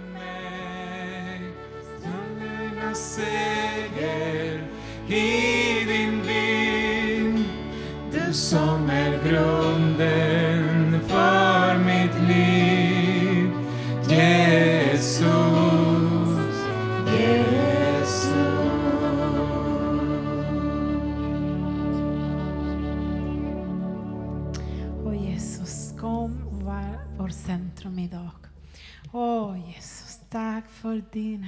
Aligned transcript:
genom 0.00 0.12
mig. 0.12 1.40
Stundernas 1.98 3.14
seger 3.14 4.60
i 5.06 5.84
din 5.86 6.22
vind. 6.22 7.44
Du 8.12 8.32
som 8.32 8.89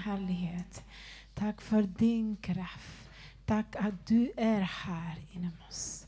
härlighet. 0.05 0.85
Tack 1.35 1.61
för 1.61 1.83
din 1.83 2.37
kraft. 2.37 3.09
Tack 3.47 3.77
att 3.77 4.07
du 4.07 4.33
är 4.37 4.61
här 4.61 5.17
inom 5.33 5.53
oss. 5.69 6.07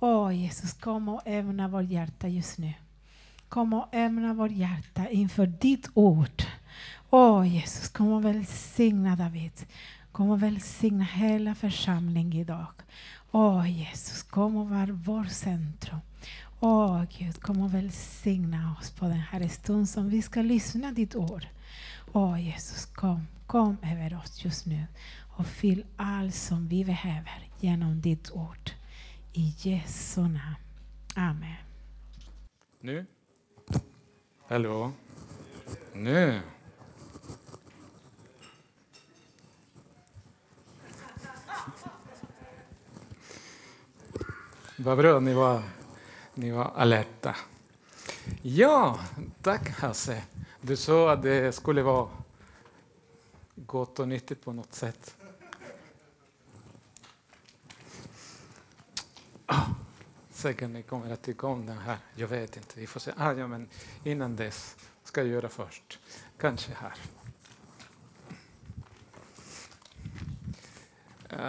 Åh 0.00 0.36
Jesus, 0.36 0.72
kom 0.72 1.08
och 1.08 1.22
ämna 1.24 1.68
vårt 1.68 1.90
hjärta 1.90 2.28
just 2.28 2.58
nu. 2.58 2.72
Kom 3.48 3.72
och 3.72 3.94
ämna 3.94 4.34
vårt 4.34 4.50
hjärta 4.50 5.08
inför 5.08 5.46
ditt 5.46 5.88
ord. 5.94 6.42
Åh 7.10 7.54
Jesus, 7.54 7.88
kom 7.88 8.12
och 8.12 8.24
välsigna 8.24 9.16
David. 9.16 9.52
Kom 10.12 10.30
och 10.30 10.42
välsigna 10.42 11.04
hela 11.04 11.54
församlingen 11.54 12.40
idag. 12.40 12.72
Åh 13.32 13.70
Jesus, 13.70 14.22
kom 14.22 14.56
och 14.56 14.68
var 14.68 14.86
vårt 14.86 15.30
centrum. 15.30 15.98
Åh 16.60 17.04
Gud, 17.18 17.40
kom 17.40 17.60
och 17.60 17.74
välsigna 17.74 18.76
oss 18.80 18.90
på 18.90 19.04
den 19.04 19.22
här 19.30 19.48
stunden 19.48 19.86
som 19.86 20.08
vi 20.08 20.22
ska 20.22 20.42
lyssna 20.42 20.92
ditt 20.92 21.14
ord. 21.14 21.46
Åh 22.12 22.44
Jesus, 22.46 22.86
kom, 22.86 23.26
kom 23.46 23.76
över 23.82 24.20
oss 24.24 24.44
just 24.44 24.66
nu 24.66 24.86
och 25.36 25.46
fyll 25.46 25.84
allt 25.96 26.34
som 26.34 26.68
vi 26.68 26.84
behöver 26.84 27.48
genom 27.60 28.00
ditt 28.00 28.30
ord. 28.30 28.70
I 29.32 29.54
Jesu 29.58 30.20
namn. 30.20 30.56
Amen. 31.16 31.56
Nu? 32.80 33.06
Hallå? 34.48 34.92
Nu? 35.92 36.40
Vad 44.78 44.98
bra, 44.98 45.20
ni 45.20 45.34
var, 45.34 45.62
ni 46.34 46.50
var 46.50 46.72
alerta. 46.76 47.36
Ja, 48.42 48.98
tack 49.42 49.68
Hasse. 49.68 50.22
Du 50.60 50.76
sa 50.76 51.12
att 51.12 51.22
det 51.22 51.54
skulle 51.54 51.82
vara 51.82 52.08
gott 53.74 53.98
och 53.98 54.08
nyttigt 54.08 54.44
på 54.44 54.52
något 54.52 54.74
sätt. 54.74 55.16
Ah, 59.46 59.66
säkert 60.30 60.70
ni 60.70 60.82
kommer 60.82 61.12
att 61.12 61.22
tycka 61.22 61.46
om 61.46 61.66
den 61.66 61.78
här. 61.78 61.98
Jag 62.14 62.28
vet 62.28 62.56
inte. 62.56 62.80
Vi 62.80 62.86
får 62.86 63.00
se. 63.00 63.12
Ah, 63.16 63.32
ja, 63.32 63.46
men 63.46 63.68
innan 64.04 64.36
dess 64.36 64.76
ska 65.04 65.20
jag 65.20 65.30
göra 65.30 65.48
först. 65.48 65.98
Kanske 66.38 66.72
här. 66.72 66.94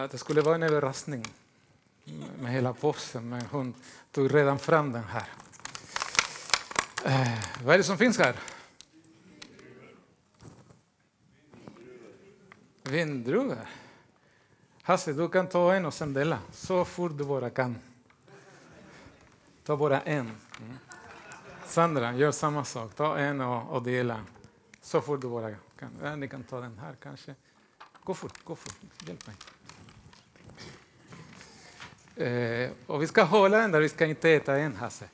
Det 0.08 0.18
skulle 0.18 0.42
vara 0.42 0.56
en 0.56 0.64
överraskning 0.64 1.26
med 2.40 2.52
hela 2.52 2.74
påsen, 2.74 3.30
men 3.30 3.42
hon 3.42 3.74
tog 4.12 4.34
redan 4.34 4.60
fram 4.60 4.92
den 4.92 5.04
här. 5.04 5.28
Eh, 7.06 7.46
vad 7.64 7.74
är 7.74 7.78
det 7.78 7.84
som 7.84 7.98
finns 7.98 8.18
här? 8.18 8.36
Vindruva. 12.96 13.58
Hasse, 14.82 15.14
du 15.14 15.30
kan 15.30 15.48
ta 15.48 15.74
en 15.74 15.86
och 15.86 15.94
sen 15.94 16.14
dela, 16.14 16.40
så 16.52 16.86
fort 16.86 17.18
du 17.18 17.24
bara 17.24 17.50
kan. 17.50 17.76
Ta 19.64 19.78
bara 19.78 20.02
en. 20.02 20.20
Mm. 20.20 20.78
Sandra, 21.66 22.14
gör 22.14 22.32
samma 22.32 22.66
sak. 22.66 22.96
Ta 22.96 23.18
en 23.18 23.42
och, 23.42 23.76
och 23.76 23.84
dela. 23.84 24.22
Så 24.82 25.02
fort 25.02 25.22
du 25.22 25.30
bara 25.30 25.56
kan. 25.80 25.92
Ja, 26.04 26.16
ni 26.16 26.28
kan 26.28 26.44
ta 26.44 26.62
den 26.62 26.78
här 26.78 26.96
kanske. 27.04 27.36
Gå 28.04 28.14
fort, 28.14 28.44
gå 28.44 28.56
fort. 28.56 28.76
Hjälp 29.08 29.28
mig. 29.28 29.36
Eh, 32.28 32.72
och 32.88 33.02
vi 33.02 33.08
ska 33.08 33.24
hålla 33.24 33.58
den 33.58 33.72
där, 33.72 33.80
vi 33.80 33.90
ska 33.90 34.06
inte 34.06 34.30
äta 34.30 34.58
en, 34.58 34.76
Hasse. 34.76 35.10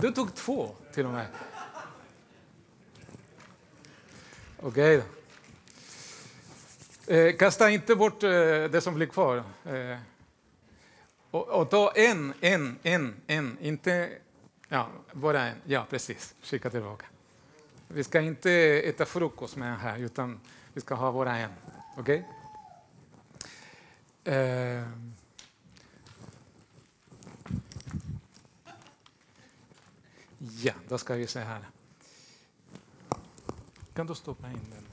Du 0.00 0.12
tog 0.12 0.34
två 0.34 0.74
till 0.92 1.06
och 1.06 1.12
med. 1.12 1.26
Okej 4.60 4.98
okay. 4.98 5.21
Eh, 7.06 7.36
kasta 7.36 7.70
inte 7.70 7.96
bort 7.96 8.22
eh, 8.22 8.30
det 8.70 8.80
som 8.80 8.94
blir 8.94 9.06
kvar. 9.06 9.44
Eh, 9.64 9.98
och, 11.30 11.48
och 11.48 11.70
ta 11.70 11.92
en, 11.94 12.34
en, 12.40 12.78
en, 12.82 13.14
en. 13.26 13.58
Inte 13.60 14.10
ja, 14.68 14.88
bara 15.12 15.42
en. 15.42 15.56
Ja, 15.64 15.86
precis. 15.90 16.34
Skicka 16.42 16.70
tillbaka. 16.70 17.06
Vi 17.88 18.04
ska 18.04 18.20
inte 18.20 18.50
äta 18.84 19.06
frukost 19.06 19.56
med 19.56 19.68
den 19.68 19.80
här, 19.80 19.98
utan 19.98 20.40
vi 20.72 20.80
ska 20.80 20.94
ha 20.94 21.12
bara 21.12 21.36
en. 21.36 21.50
Okej? 21.96 22.28
Eh, 24.24 24.88
ja, 30.38 30.72
då 30.88 30.98
ska 30.98 31.14
vi 31.14 31.26
se 31.26 31.40
här. 31.40 31.60
Kan 33.94 34.06
du 34.06 34.14
stoppa 34.14 34.46
in 34.46 34.52
den 34.52 34.70
där? 34.70 34.92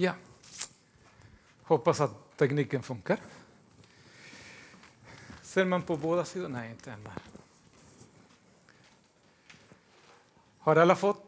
Ja. 0.00 0.14
Hoppas 1.62 2.00
att 2.00 2.36
tekniken 2.36 2.82
funkar. 2.82 3.18
Ser 5.42 5.64
man 5.64 5.82
på 5.82 5.96
båda 5.96 6.24
sidor? 6.24 6.48
Nej, 6.48 6.70
inte 6.70 6.92
än 6.92 7.04
där. 7.04 7.12
Har 10.58 10.76
alla 10.76 10.96
fått? 10.96 11.26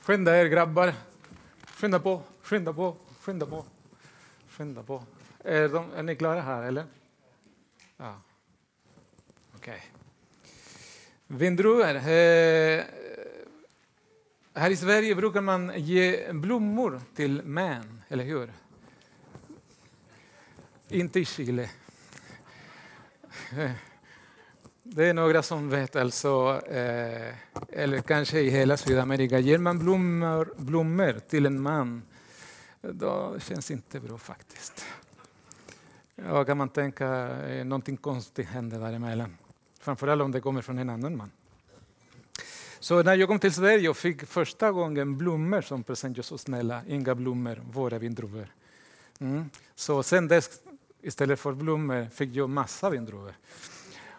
Skynda 0.00 0.36
er 0.36 0.46
grabbar. 0.46 0.94
Skynda 1.64 2.00
på, 2.00 2.22
skynda 2.42 2.72
på, 2.72 2.96
skynda 3.20 3.46
på. 3.46 3.64
Skynda 4.48 4.82
på. 4.82 5.04
Är, 5.44 5.68
de, 5.68 5.92
är 5.92 6.02
ni 6.02 6.16
klara 6.16 6.40
här 6.40 6.62
eller? 6.62 6.86
Ja. 7.96 8.20
Okej. 9.56 9.74
Okay. 9.74 9.80
Vindruvor. 11.26 11.96
Eh, 11.96 12.84
här 14.54 14.70
i 14.70 14.76
Sverige 14.76 15.14
brukar 15.14 15.40
man 15.40 15.72
ge 15.76 16.32
blommor 16.32 17.00
till 17.14 17.42
män, 17.42 18.02
eller 18.08 18.24
hur? 18.24 18.52
Inte 20.88 21.20
i 21.20 21.24
Chile. 21.24 21.70
Det 24.82 25.08
är 25.08 25.14
några 25.14 25.42
som 25.42 25.68
vet, 25.68 25.96
alltså, 25.96 26.60
eh, 26.66 27.34
eller 27.68 28.00
kanske 28.00 28.40
i 28.40 28.50
hela 28.50 28.76
Sydamerika. 28.76 29.38
Ger 29.38 29.58
man 29.58 29.78
blommor, 29.78 30.54
blommor 30.56 31.12
till 31.28 31.46
en 31.46 31.62
man, 31.62 32.02
då 32.80 33.36
känns 33.38 33.66
det 33.66 33.74
inte 33.74 34.00
bra 34.00 34.18
faktiskt. 34.18 34.86
Då 36.16 36.44
kan 36.44 36.58
man 36.58 36.68
tänka 36.68 37.28
eh, 37.28 37.64
någonting 37.64 37.96
konstigt 37.96 38.48
händer 38.48 38.80
däremellan. 38.80 39.36
Framförallt 39.80 40.22
om 40.22 40.32
det 40.32 40.40
kommer 40.40 40.62
från 40.62 40.78
en 40.78 40.90
annan 40.90 41.16
man. 41.16 41.30
Så 42.82 43.02
när 43.02 43.16
jag 43.16 43.28
kom 43.28 43.38
till 43.38 43.52
Sverige 43.52 43.88
och 43.88 43.96
fick 43.96 44.26
första 44.26 44.72
gången 44.72 45.18
blommor 45.18 45.60
som 45.60 45.82
present, 45.82 46.16
jag 46.16 46.24
så 46.24 46.38
snälla, 46.38 46.82
inga 46.88 47.14
blommor, 47.14 47.62
våra 47.72 47.98
vindruvor. 47.98 48.46
Mm. 49.18 49.50
Så 49.74 50.02
sen 50.02 50.28
dess, 50.28 50.60
istället 51.02 51.40
för 51.40 51.52
blommor, 51.52 52.08
fick 52.14 52.30
jag 52.34 52.50
massa 52.50 52.90
vindruvor. 52.90 53.34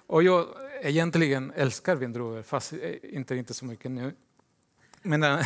Och 0.07 0.23
jag 0.23 0.47
egentligen 0.81 1.51
älskar 1.55 1.95
vindruvor, 1.95 2.41
fast 2.41 2.73
eh, 2.73 2.79
inte, 3.03 3.35
inte 3.35 3.53
så 3.53 3.65
mycket 3.65 3.91
nu. 3.91 4.13
Men, 5.01 5.23
eh, 5.23 5.45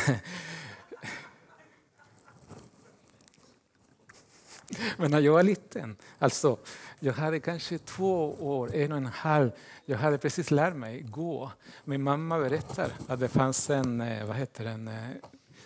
men 4.98 5.12
när 5.12 5.20
jag 5.20 5.34
var 5.34 5.44
liten, 5.44 5.98
alltså, 6.20 6.58
jag 7.00 7.14
hade 7.14 7.40
kanske 7.40 7.78
två 7.78 8.34
år, 8.34 8.76
en 8.76 8.92
och 8.92 8.98
en 8.98 9.06
halv, 9.06 9.52
jag 9.86 9.98
hade 9.98 10.18
precis 10.18 10.52
lärt 10.52 10.76
mig 10.76 11.02
gå. 11.02 11.52
Min 11.84 12.04
mamma 12.04 12.40
berättar 12.40 12.92
att 13.08 13.20
det 13.20 13.28
fanns 13.28 13.70
en, 13.70 14.02
eh, 14.02 14.26
vad 14.26 14.36
heter 14.36 14.66
en 14.66 14.88
eh, 14.88 15.10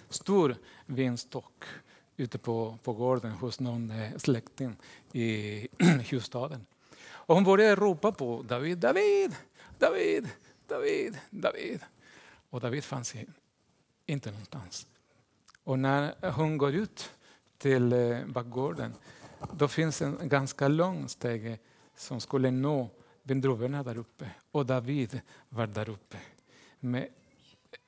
stor 0.09 0.55
vinstock 0.85 1.63
ute 2.17 2.37
på, 2.37 2.77
på 2.83 2.93
gården 2.93 3.31
hos 3.31 3.59
någon 3.59 3.91
eh, 3.91 4.17
släkting 4.17 4.75
i 5.11 5.67
husstaden. 6.09 6.65
Och 7.11 7.35
hon 7.35 7.43
började 7.43 7.75
ropa 7.75 8.11
på 8.11 8.45
David, 8.47 8.77
David, 8.77 9.35
David, 9.77 10.29
David, 10.67 11.17
David. 11.29 11.79
Och 12.49 12.59
David 12.59 12.83
fanns 12.83 13.15
inte 14.05 14.31
någonstans. 14.31 14.87
Och 15.63 15.79
när 15.79 16.31
hon 16.31 16.57
går 16.57 16.75
ut 16.75 17.11
till 17.59 17.93
eh, 17.93 18.25
bakgården 18.25 18.93
då 19.51 19.67
finns 19.67 20.01
en 20.01 20.29
ganska 20.29 20.67
lång 20.67 21.09
stege 21.09 21.57
som 21.95 22.21
skulle 22.21 22.51
nå 22.51 22.89
vindruvorna 23.23 23.83
där 23.83 23.97
uppe. 23.97 24.31
Och 24.51 24.65
David 24.65 25.21
var 25.49 25.67
där 25.67 25.89
uppe 25.89 26.17
med 26.79 27.07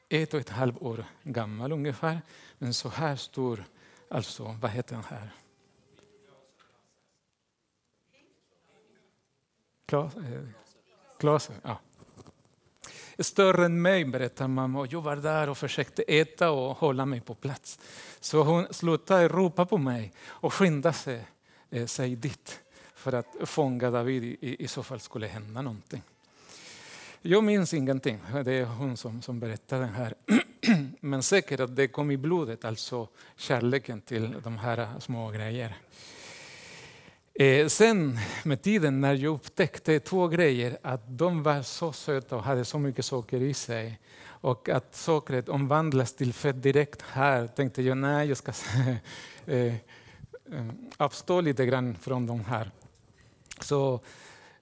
ett 0.09 0.33
och 0.33 0.39
ett 0.39 0.49
halvt 0.49 0.81
år 0.81 1.05
gammal 1.23 1.71
ungefär. 1.71 2.21
Men 2.57 2.73
så 2.73 2.89
här 2.89 3.15
stor, 3.15 3.63
alltså 4.09 4.57
vad 4.61 4.71
heter 4.71 4.95
den 4.95 5.03
här? 5.03 5.35
Klas, 9.85 10.15
eh, 10.15 10.43
Klase, 11.19 11.53
ja. 11.63 11.79
Större 13.23 13.65
än 13.65 13.81
mig 13.81 14.05
berättar 14.05 14.47
mamma 14.47 14.79
och 14.79 14.93
jag 14.93 15.01
var 15.01 15.15
där 15.15 15.49
och 15.49 15.57
försökte 15.57 16.03
äta 16.03 16.51
och 16.51 16.77
hålla 16.77 17.05
mig 17.05 17.21
på 17.21 17.35
plats. 17.35 17.79
Så 18.19 18.43
hon 18.43 18.67
slutade 18.71 19.27
ropa 19.27 19.65
på 19.65 19.77
mig 19.77 20.13
och 20.27 20.53
skyndade 20.53 20.95
sig, 20.95 21.27
eh, 21.69 21.85
sig 21.85 22.15
dit 22.15 22.59
för 22.95 23.13
att 23.13 23.35
fånga 23.43 23.91
David 23.91 24.23
i, 24.23 24.63
i 24.63 24.67
så 24.67 24.83
fall 24.83 24.99
skulle 24.99 25.27
hända 25.27 25.61
någonting. 25.61 26.01
Jag 27.21 27.43
minns 27.43 27.73
ingenting, 27.73 28.19
det 28.45 28.53
är 28.53 28.65
hon 28.65 28.97
som, 28.97 29.21
som 29.21 29.39
berättar 29.39 29.79
det 29.79 29.85
här. 29.85 30.13
Men 30.99 31.23
säkert 31.23 31.59
att 31.59 31.75
det 31.75 31.87
kom 31.87 32.11
i 32.11 32.17
blodet, 32.17 32.65
alltså 32.65 33.07
kärleken 33.35 34.01
till 34.01 34.35
de 34.43 34.57
här 34.57 34.87
små 34.99 35.29
grejerna. 35.29 35.75
Eh, 37.41 37.67
sen 37.67 38.19
med 38.43 38.61
tiden 38.61 39.01
när 39.01 39.13
jag 39.13 39.33
upptäckte 39.35 39.99
två 39.99 40.27
grejer, 40.27 40.77
att 40.81 41.01
de 41.17 41.43
var 41.43 41.61
så 41.61 41.93
söta 41.93 42.35
och 42.35 42.43
hade 42.43 42.65
så 42.65 42.79
mycket 42.79 43.05
socker 43.05 43.41
i 43.41 43.53
sig 43.53 43.99
och 44.25 44.69
att 44.69 44.95
sockret 44.95 45.49
omvandlas 45.49 46.13
till 46.13 46.33
fett 46.33 46.63
direkt 46.63 47.01
här, 47.01 47.47
tänkte 47.47 47.81
jag 47.81 47.97
nej, 47.97 48.27
jag 48.27 48.37
ska 48.37 48.51
eh, 49.45 49.65
eh, 49.65 49.73
avstå 50.97 51.41
lite 51.41 51.65
grann 51.65 51.95
från 51.95 52.27
de 52.27 52.45
här. 52.45 52.71
Så 53.59 53.99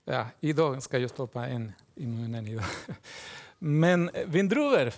ja, 0.05 0.25
idag 0.39 0.83
ska 0.83 0.97
jag 0.97 1.09
stoppa 1.09 1.47
en 1.47 1.71
i 1.95 2.05
munnen. 2.07 2.47
Idag. 2.47 2.65
Men 3.59 4.09
eh, 4.09 4.27
vindruvor. 4.27 4.91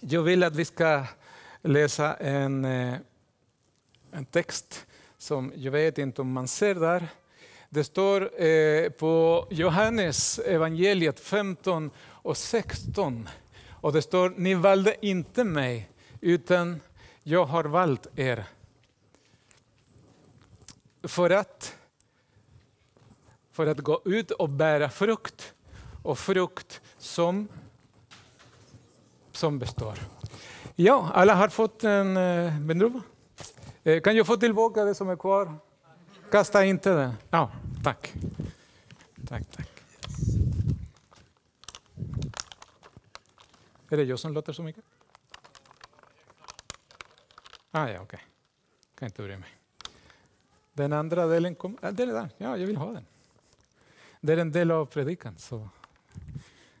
Jag 0.00 0.22
vill 0.22 0.42
att 0.42 0.56
vi 0.56 0.64
ska 0.64 1.04
läsa 1.62 2.14
en, 2.14 2.64
eh, 2.64 2.96
en 4.12 4.24
text 4.24 4.86
som 5.22 5.52
jag 5.56 5.72
vet 5.72 5.98
inte 5.98 6.20
om 6.20 6.32
man 6.32 6.48
ser 6.48 6.74
där. 6.74 7.08
Det 7.68 7.84
står 7.84 8.42
eh, 8.42 8.90
på 8.90 9.46
Johannes 9.50 10.38
evangeliet 10.38 11.20
15 11.20 11.90
och 11.98 12.36
16. 12.36 13.28
Och 13.70 13.92
det 13.92 14.02
står, 14.02 14.34
ni 14.36 14.54
valde 14.54 15.06
inte 15.06 15.44
mig, 15.44 15.90
utan 16.20 16.80
jag 17.22 17.44
har 17.44 17.64
valt 17.64 18.06
er. 18.16 18.44
För 21.02 21.30
att, 21.30 21.76
för 23.52 23.66
att 23.66 23.78
gå 23.78 24.02
ut 24.04 24.30
och 24.30 24.48
bära 24.48 24.88
frukt, 24.88 25.54
och 26.02 26.18
frukt 26.18 26.80
som, 26.98 27.48
som 29.32 29.58
består. 29.58 29.98
Ja, 30.74 31.10
alla 31.14 31.34
har 31.34 31.48
fått 31.48 31.84
en 31.84 32.16
eh. 32.16 32.60
Eh, 33.84 34.00
kan 34.00 34.16
jag 34.16 34.26
få 34.26 34.36
tillbaka 34.36 34.84
det 34.84 34.94
som 34.94 35.08
är 35.08 35.16
kvar? 35.16 35.58
Kasta 36.30 36.64
inte 36.64 36.94
det. 36.94 37.14
Ja, 37.30 37.50
tack. 37.84 38.14
Tack, 39.28 39.50
tack. 39.56 39.68
Är 43.88 43.96
det 43.96 44.02
jag 44.02 44.18
som 44.18 44.32
låter 44.32 44.52
så 44.52 44.62
mycket? 44.62 44.84
Ah, 47.70 47.88
ja, 47.88 48.00
okej. 48.00 48.02
Okay. 48.02 48.20
Kan 48.94 49.06
inte 49.06 49.22
bry 49.22 49.36
mig. 49.36 49.50
Den 50.72 50.92
andra 50.92 51.26
delen 51.26 51.54
kom, 51.54 51.78
ah, 51.82 51.90
den 51.90 52.08
är 52.08 52.12
där. 52.12 52.30
Ja, 52.36 52.56
jag 52.56 52.66
vill 52.66 52.76
ha 52.76 52.92
den. 52.92 53.06
Det 54.20 54.32
är 54.32 54.36
en 54.36 54.52
del 54.52 54.70
av 54.70 54.86
predikan, 54.86 55.38
så 55.38 55.68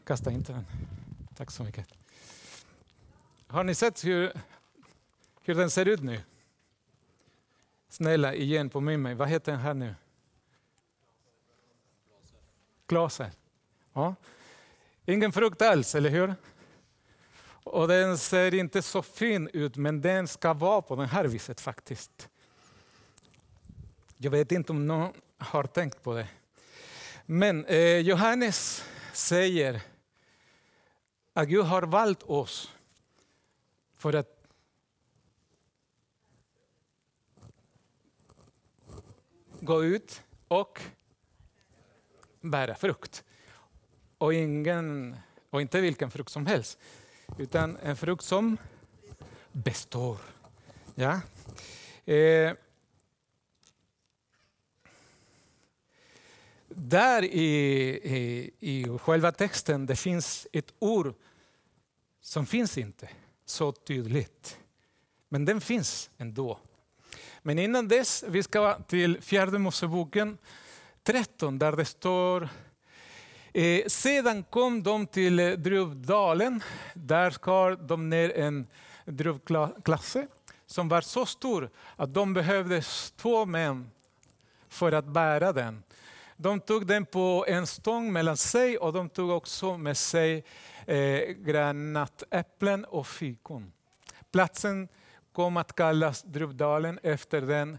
kasta 0.04 0.30
inte 0.30 0.52
den. 0.52 0.64
Tack 1.36 1.50
så 1.50 1.64
mycket. 1.64 1.86
Har 3.46 3.64
ni 3.64 3.74
sett 3.74 4.04
hur, 4.04 4.32
hur 5.42 5.54
den 5.54 5.70
ser 5.70 5.88
ut 5.88 6.02
nu? 6.02 6.20
Snälla, 8.02 8.34
igen 8.34 8.70
påminn 8.70 9.02
mig. 9.02 9.14
Vad 9.14 9.28
heter 9.28 9.52
den 9.52 9.60
här 9.60 9.74
nu? 9.74 9.94
Glaser. 12.86 13.30
Ja. 13.92 14.14
Ingen 15.06 15.32
frukt 15.32 15.62
alls, 15.62 15.94
eller 15.94 16.10
hur? 16.10 16.34
Och 17.64 17.88
den 17.88 18.18
ser 18.18 18.54
inte 18.54 18.82
så 18.82 19.02
fin 19.02 19.50
ut, 19.52 19.76
men 19.76 20.00
den 20.00 20.28
ska 20.28 20.52
vara 20.52 20.82
på 20.82 20.96
det 20.96 21.06
här 21.06 21.24
viset 21.24 21.60
faktiskt. 21.60 22.28
Jag 24.16 24.30
vet 24.30 24.52
inte 24.52 24.72
om 24.72 24.86
någon 24.86 25.12
har 25.38 25.64
tänkt 25.64 26.02
på 26.02 26.14
det. 26.14 26.28
Men 27.26 27.64
eh, 27.64 27.98
Johannes 27.98 28.84
säger 29.12 29.80
att 31.32 31.48
Gud 31.48 31.64
har 31.64 31.82
valt 31.82 32.22
oss 32.22 32.72
för 33.96 34.12
att 34.12 34.41
gå 39.62 39.84
ut 39.84 40.22
och 40.48 40.80
bära 42.40 42.74
frukt. 42.74 43.24
Och, 44.18 44.34
ingen, 44.34 45.16
och 45.50 45.60
inte 45.60 45.80
vilken 45.80 46.10
frukt 46.10 46.32
som 46.32 46.46
helst, 46.46 46.78
utan 47.38 47.76
en 47.76 47.96
frukt 47.96 48.24
som 48.24 48.56
består. 49.52 50.18
Ja? 50.94 51.20
Eh, 52.04 52.52
där 56.68 57.22
i, 57.22 57.48
i, 58.02 58.50
i 58.58 58.98
själva 58.98 59.32
texten 59.32 59.86
det 59.86 59.96
finns 59.96 60.46
ett 60.52 60.74
ord 60.78 61.14
som 62.20 62.46
finns 62.46 62.78
inte 62.78 63.10
så 63.44 63.72
tydligt. 63.72 64.58
Men 65.28 65.44
den 65.44 65.60
finns 65.60 66.10
ändå. 66.18 66.58
Men 67.44 67.58
innan 67.58 67.88
dess, 67.88 68.24
vi 68.28 68.42
ska 68.42 68.74
till 68.74 69.20
fjärde 69.22 69.58
Moseboken 69.58 70.38
13 71.02 71.58
där 71.58 71.72
det 71.72 71.84
står 71.84 72.48
eh, 73.52 73.86
sedan 73.86 74.44
kom 74.50 74.82
de 74.82 75.06
till 75.06 75.36
druvdalen. 75.36 76.62
Där 76.94 77.30
skar 77.30 77.76
de 77.76 78.10
ner 78.10 78.38
en 78.38 78.66
druvklasse 79.04 80.26
som 80.66 80.88
var 80.88 81.00
så 81.00 81.26
stor 81.26 81.70
att 81.96 82.14
de 82.14 82.34
behövde 82.34 82.82
två 83.16 83.46
män 83.46 83.90
för 84.68 84.92
att 84.92 85.06
bära 85.06 85.52
den. 85.52 85.82
De 86.36 86.60
tog 86.60 86.86
den 86.86 87.06
på 87.06 87.44
en 87.48 87.66
stång 87.66 88.12
mellan 88.12 88.36
sig 88.36 88.78
och 88.78 88.92
de 88.92 89.08
tog 89.08 89.30
också 89.30 89.76
med 89.78 89.96
sig 89.96 90.44
eh, 90.86 91.20
granatäpplen 91.28 92.84
och 92.84 93.06
fikon. 93.06 93.72
Platsen 94.32 94.88
kom 95.32 95.56
att 95.56 95.76
kallas 95.76 96.22
Druvdalen 96.22 96.98
efter 97.02 97.40
den 97.40 97.78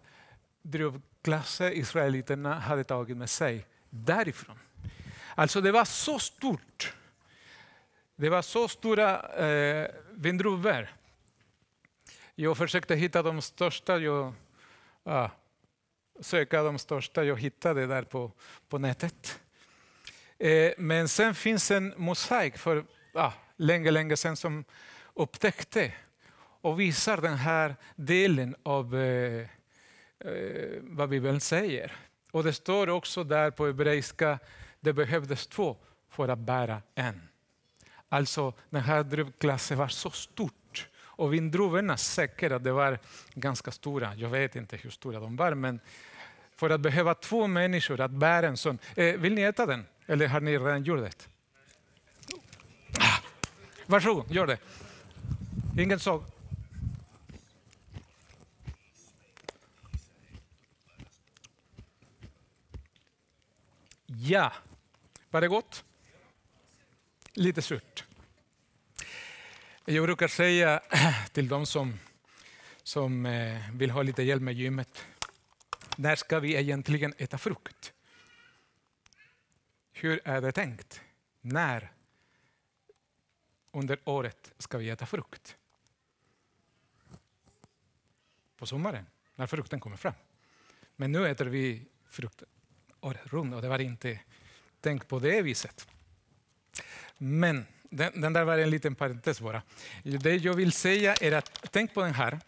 druvklasse 0.62 1.72
israeliterna 1.74 2.60
hade 2.60 2.84
tagit 2.84 3.18
med 3.18 3.30
sig 3.30 3.66
därifrån. 3.90 4.60
Alltså 5.36 5.62
det 5.62 5.72
var 5.72 5.86
så 5.86 6.20
stort. 6.20 6.94
Det 8.16 8.30
var 8.30 8.42
så 8.42 8.68
stora 8.68 9.22
eh, 9.48 9.88
vindruvor. 10.12 10.88
Jag 12.36 12.58
försökte 12.58 12.96
hitta 12.96 13.24
de 13.24 13.42
största. 13.42 13.98
Jag, 13.98 14.34
ah, 15.04 15.30
söka 16.20 16.64
de 16.64 16.80
största 16.80 17.24
jag 17.24 17.40
hittade 17.40 17.88
där 17.88 18.04
på, 18.04 18.32
på 18.70 18.78
nätet. 18.78 19.40
Eh, 20.38 20.72
men 20.78 21.10
sen 21.10 21.36
finns 21.36 21.72
en 21.72 21.94
mosaik 21.98 22.58
för 22.58 22.86
ah, 23.14 23.32
länge, 23.58 23.92
länge 23.92 24.18
sedan 24.18 24.38
som 24.38 24.66
upptäckte 25.14 25.94
och 26.64 26.80
visar 26.80 27.18
den 27.18 27.38
här 27.38 27.76
delen 27.96 28.56
av 28.64 28.96
eh, 28.96 29.48
eh, 30.20 30.80
vad 30.82 31.10
Bibeln 31.10 31.40
säger. 31.40 31.92
Och 32.32 32.44
det 32.44 32.54
står 32.54 32.90
också 32.90 33.24
där 33.24 33.52
på 33.52 33.66
hebreiska, 33.66 34.40
det 34.80 34.94
behövdes 34.94 35.48
två 35.48 35.78
för 36.10 36.28
att 36.28 36.40
bära 36.40 36.82
en. 36.96 37.22
Alltså 38.10 38.54
den 38.70 38.82
här 38.82 39.04
druvklassen 39.04 39.78
var 39.78 39.88
så 39.88 40.12
stort 40.12 40.88
och 41.02 41.34
vindruvorna 41.34 41.98
säkert 41.98 42.52
att 42.52 42.64
det 42.64 42.72
var 42.72 43.00
ganska 43.34 43.72
stora. 43.72 44.16
Jag 44.16 44.30
vet 44.30 44.56
inte 44.56 44.78
hur 44.78 44.90
stora 44.90 45.20
de 45.20 45.36
var, 45.36 45.54
men 45.54 45.80
för 46.56 46.70
att 46.70 46.82
behöva 46.82 47.14
två 47.14 47.48
människor 47.48 48.02
att 48.02 48.12
bära 48.12 48.48
en 48.48 48.58
sån. 48.58 48.80
Eh, 48.96 49.16
vill 49.16 49.34
ni 49.34 49.42
äta 49.42 49.66
den? 49.66 49.86
Eller 50.06 50.28
har 50.28 50.42
ni 50.42 50.58
redan 50.58 50.84
gjort 50.84 51.00
det? 51.00 51.28
Ah, 53.00 53.20
varsågod, 53.86 54.32
gör 54.32 54.48
det. 54.48 54.58
Ingen 55.78 56.00
såg. 56.00 56.33
Ja, 64.22 64.54
var 65.30 65.42
det 65.42 65.48
gott? 65.48 65.86
Lite 67.34 67.62
surt. 67.62 68.06
Jag 69.86 70.04
brukar 70.04 70.28
säga 70.28 70.82
till 71.32 71.48
de 71.48 71.66
som, 71.66 72.00
som 72.84 73.26
eh, 73.26 73.72
vill 73.72 73.92
ha 73.92 74.02
lite 74.02 74.24
hjälp 74.24 74.42
med 74.42 74.54
gymmet 74.54 75.06
när 75.98 76.16
ska 76.16 76.40
vi 76.40 76.56
egentligen 76.56 77.14
äta 77.18 77.38
frukt? 77.38 77.94
Hur 79.92 80.22
är 80.26 80.42
det 80.42 80.52
tänkt? 80.52 81.02
När 81.42 81.92
under 83.72 84.00
året 84.04 84.54
ska 84.58 84.78
vi 84.78 84.90
äta 84.90 85.06
frukt? 85.06 85.58
På 88.58 88.66
sommaren, 88.66 89.06
när 89.36 89.48
frukten 89.48 89.80
kommer 89.80 89.98
fram. 89.98 90.14
Men 90.96 91.12
nu 91.12 91.28
äter 91.28 91.46
vi 91.46 91.86
frukt 92.10 92.44
och 93.04 93.14
runt 93.24 93.54
och 93.54 93.62
det 93.62 93.70
var 93.70 93.80
inte 93.80 94.20
tänkt 94.82 95.08
på 95.08 95.20
det 95.20 95.42
viset. 95.42 95.88
Men 97.18 97.66
den, 97.90 98.22
den, 98.22 98.34
där 98.34 98.44
var 98.44 98.58
en 98.58 98.70
liten 98.70 98.96
parentes 98.96 99.42
bara. 99.42 99.62
Det 100.04 100.36
jag 100.36 100.54
vill 100.54 100.72
säga 100.72 101.16
är 101.16 101.32
att 101.32 101.68
tänk 101.72 101.94
på 101.94 102.02
den 102.02 102.14
här. 102.14 102.40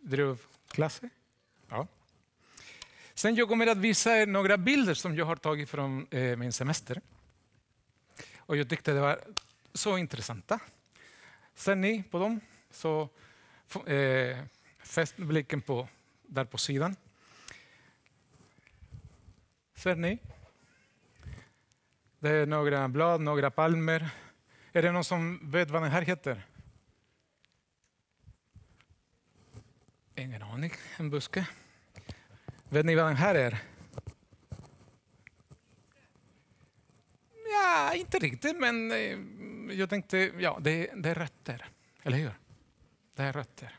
Druvklasse. 0.00 1.08
Ja. 1.68 1.86
Sen 3.14 3.34
jag 3.34 3.48
kommer 3.48 3.66
att 3.66 3.78
visa 3.78 4.16
er 4.16 4.26
några 4.26 4.56
bilder 4.56 4.94
som 4.94 5.16
jag 5.16 5.24
har 5.24 5.36
tagit 5.36 5.70
från 5.70 6.06
eh, 6.10 6.36
min 6.36 6.52
semester. 6.52 7.00
Och 8.36 8.56
jag 8.56 8.68
tyckte 8.68 8.92
det 8.92 9.00
var 9.00 9.20
så 9.74 9.98
intressanta. 9.98 10.58
Ser 11.54 11.74
ni 11.74 12.02
på 12.02 12.18
dem? 12.18 12.40
Så 12.70 13.08
eh, 13.86 14.38
fäst 14.78 15.16
blicken 15.16 15.62
på, 15.62 15.88
där 16.22 16.44
på 16.44 16.58
sidan. 16.58 16.96
Ser 19.76 19.96
ni? 19.96 20.18
Det 22.18 22.30
är 22.30 22.46
några 22.46 22.88
blad, 22.88 23.20
några 23.20 23.50
palmer. 23.50 24.10
Är 24.72 24.82
det 24.82 24.92
någon 24.92 25.04
som 25.04 25.50
vet 25.50 25.70
vad 25.70 25.82
den 25.82 25.90
här 25.90 26.02
heter? 26.02 26.46
Ingen 30.14 30.42
aning. 30.42 30.72
En 30.96 31.10
buske. 31.10 31.46
Vet 32.68 32.86
ni 32.86 32.94
vad 32.94 33.06
den 33.06 33.16
här 33.16 33.34
är? 33.34 33.58
Ja, 37.52 37.94
inte 37.94 38.18
riktigt, 38.18 38.56
men 38.60 38.90
eh, 38.90 39.18
jag 39.78 39.90
tänkte, 39.90 40.18
ja, 40.38 40.58
det, 40.60 40.90
det 40.96 41.10
är 41.10 41.14
rötter. 41.14 41.68
Eller 42.02 42.18
hur? 42.18 42.32
Det 43.14 43.22
är 43.22 43.32
rötter. 43.32 43.78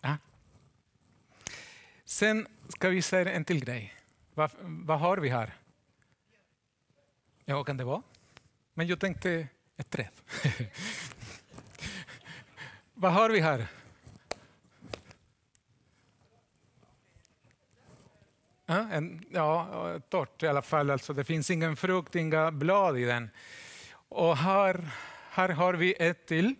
Ja. 0.00 0.16
Sen 2.04 2.46
ska 2.68 2.88
vi 2.88 3.02
säga 3.02 3.32
en 3.32 3.44
till 3.44 3.64
grej. 3.64 3.94
Vad, 4.34 4.50
vad 4.60 5.00
har 5.00 5.16
vi 5.16 5.28
här? 5.28 5.54
Ja, 7.44 7.56
vad 7.56 7.66
kan 7.66 7.76
det 7.76 7.84
vara? 7.84 8.02
Men 8.74 8.86
jag 8.86 9.00
tänkte 9.00 9.48
ett 9.76 9.90
träd. 9.90 10.10
vad 12.94 13.12
har 13.12 13.30
vi 13.30 13.40
här? 13.40 13.66
En, 18.66 19.24
ja, 19.30 20.00
torrt 20.08 20.42
i 20.42 20.46
alla 20.46 20.62
fall. 20.62 20.90
Alltså, 20.90 21.12
det 21.12 21.24
finns 21.24 21.50
ingen 21.50 21.76
frukt, 21.76 22.14
inga 22.14 22.50
blad 22.50 22.98
i 22.98 23.04
den. 23.04 23.30
Och 24.08 24.36
här, 24.36 24.90
här 25.30 25.48
har 25.48 25.74
vi 25.74 25.94
ett 25.98 26.26
till. 26.26 26.54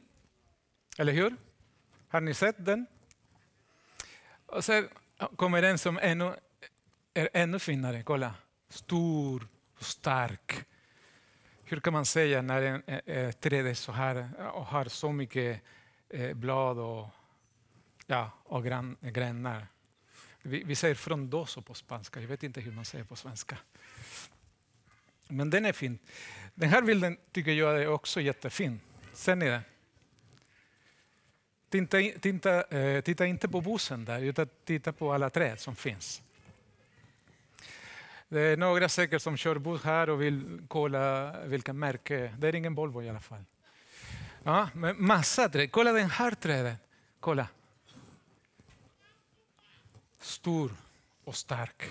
Eller 0.99 1.13
hur? 1.13 1.37
Har 2.09 2.21
ni 2.21 2.35
sett 2.35 2.65
den? 2.65 2.87
Och 4.47 4.65
sen 4.65 4.89
kommer 5.37 5.63
en 5.63 5.79
som 5.79 5.99
ännu, 5.99 6.35
är 7.15 7.29
ännu 7.33 7.59
finare. 7.59 8.03
Kolla. 8.03 8.35
Stor 8.69 9.49
och 9.79 9.85
stark. 9.85 10.65
Hur 11.65 11.81
kan 11.81 11.93
man 11.93 12.05
säga 12.05 12.43
när 12.43 12.63
en, 12.63 12.83
ett 13.07 13.41
träd 13.41 13.67
är 13.67 13.75
så 13.75 13.93
här 13.93 14.31
och 14.53 14.67
har 14.67 14.85
så 14.85 15.13
mycket 15.13 15.61
blad 16.35 16.79
och, 16.79 17.09
ja, 18.07 18.31
och 18.45 18.65
gran, 18.65 18.97
grenar? 19.01 19.67
Vi, 20.43 20.65
vi 20.65 20.75
säger 20.75 20.95
frondoso 20.95 21.63
på 21.63 21.75
spanska, 21.75 22.21
jag 22.21 22.29
vet 22.29 22.43
inte 22.43 22.61
hur 22.61 22.73
man 22.73 22.85
säger 22.85 23.05
på 23.05 23.17
svenska. 23.17 23.59
Men 25.29 25.51
den 25.51 25.65
är 25.65 25.73
fin. 25.73 25.99
Den 26.55 26.69
här 26.69 26.83
bilden 26.83 27.17
tycker 27.33 27.53
jag 27.53 27.83
är 27.83 27.89
också 27.89 28.21
jättefin. 28.21 28.81
Ser 29.13 29.37
ni 29.37 29.47
den? 29.47 29.63
Titta, 31.69 31.99
titta, 32.21 32.63
titta 33.03 33.27
inte 33.27 33.49
på 33.49 33.61
bussen 33.61 34.05
där, 34.05 34.23
utan 34.23 34.49
titta 34.65 34.93
på 34.93 35.13
alla 35.13 35.31
träd 35.31 35.61
som 35.61 35.77
finns. 35.77 36.23
Det 38.33 38.41
är 38.41 38.57
några 38.57 38.89
säkert 38.89 39.23
som 39.23 39.37
kör 39.37 39.59
buss 39.59 39.83
här 39.83 40.11
och 40.11 40.23
vill 40.23 40.63
kolla 40.69 41.37
vilka 41.45 41.73
märke. 41.73 42.35
Det 42.39 42.49
är 42.49 42.55
ingen 42.55 42.75
Volvo 42.75 43.03
i 43.03 43.09
alla 43.09 43.21
fall. 43.21 43.45
Ja, 44.43 44.69
men 44.75 45.07
massa 45.07 45.49
träd. 45.49 45.73
Kolla 45.73 45.93
den 45.93 46.11
här 46.11 46.31
trädet. 46.31 46.79
Kolla 47.21 47.49
stor 50.21 50.73
och 51.25 51.37
stark. 51.37 51.83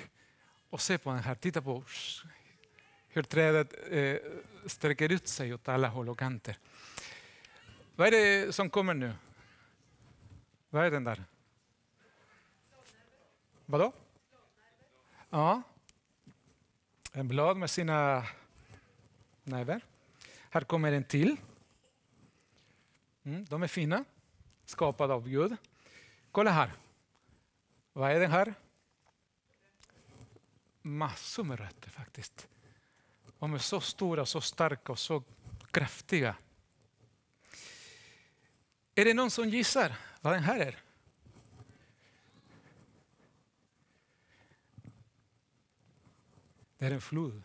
Och 0.69 0.81
se 0.81 0.98
på 0.98 1.10
den 1.10 1.19
här, 1.19 1.36
titta 1.36 1.62
på 1.62 1.83
hur 3.07 3.24
trädet 3.24 3.74
eh, 3.89 4.17
sträcker 4.65 5.12
ut 5.12 5.27
sig 5.27 5.53
åt 5.53 5.67
alla 5.67 5.88
håll 5.88 6.10
och 6.10 6.19
kanter. 6.19 6.57
Vad 7.95 8.07
är 8.07 8.12
det 8.12 8.55
som 8.55 8.69
kommer 8.69 8.93
nu? 8.93 9.13
Vad 10.69 10.86
är 10.86 10.91
den 10.91 11.03
där? 11.03 11.24
Vadå? 13.65 13.93
Ja. 15.29 15.62
En 17.13 17.27
blad 17.27 17.58
med 17.58 17.70
sina 17.70 18.27
näver. 19.44 19.82
Här 20.50 20.62
kommer 20.62 20.91
en 20.91 21.03
till. 21.03 21.38
Mm, 23.24 23.46
de 23.46 23.63
är 23.63 23.68
fina, 23.68 24.06
skapade 24.65 25.13
av 25.13 25.30
Gud. 25.30 25.56
Kolla 26.32 26.51
här. 26.51 26.72
Vad 27.94 28.12
är 28.12 28.20
den 28.20 28.32
här? 28.32 28.53
Massor 30.82 31.44
med 31.44 31.60
rötter 31.60 31.89
faktiskt. 31.89 32.48
De 33.39 33.53
är 33.53 33.58
så 33.58 33.82
stora, 33.82 34.25
så 34.25 34.41
starka 34.41 34.91
och 34.91 35.00
så 35.00 35.24
kraftiga. 35.72 36.36
Är 38.96 39.06
det 39.06 39.13
någon 39.13 39.32
som 39.32 39.50
gissar 39.50 39.96
vad 40.22 40.34
den 40.34 40.44
här 40.44 40.60
är? 40.60 40.80
Det 46.82 46.88
är 46.88 46.92
en 46.92 47.02
flod 47.02 47.44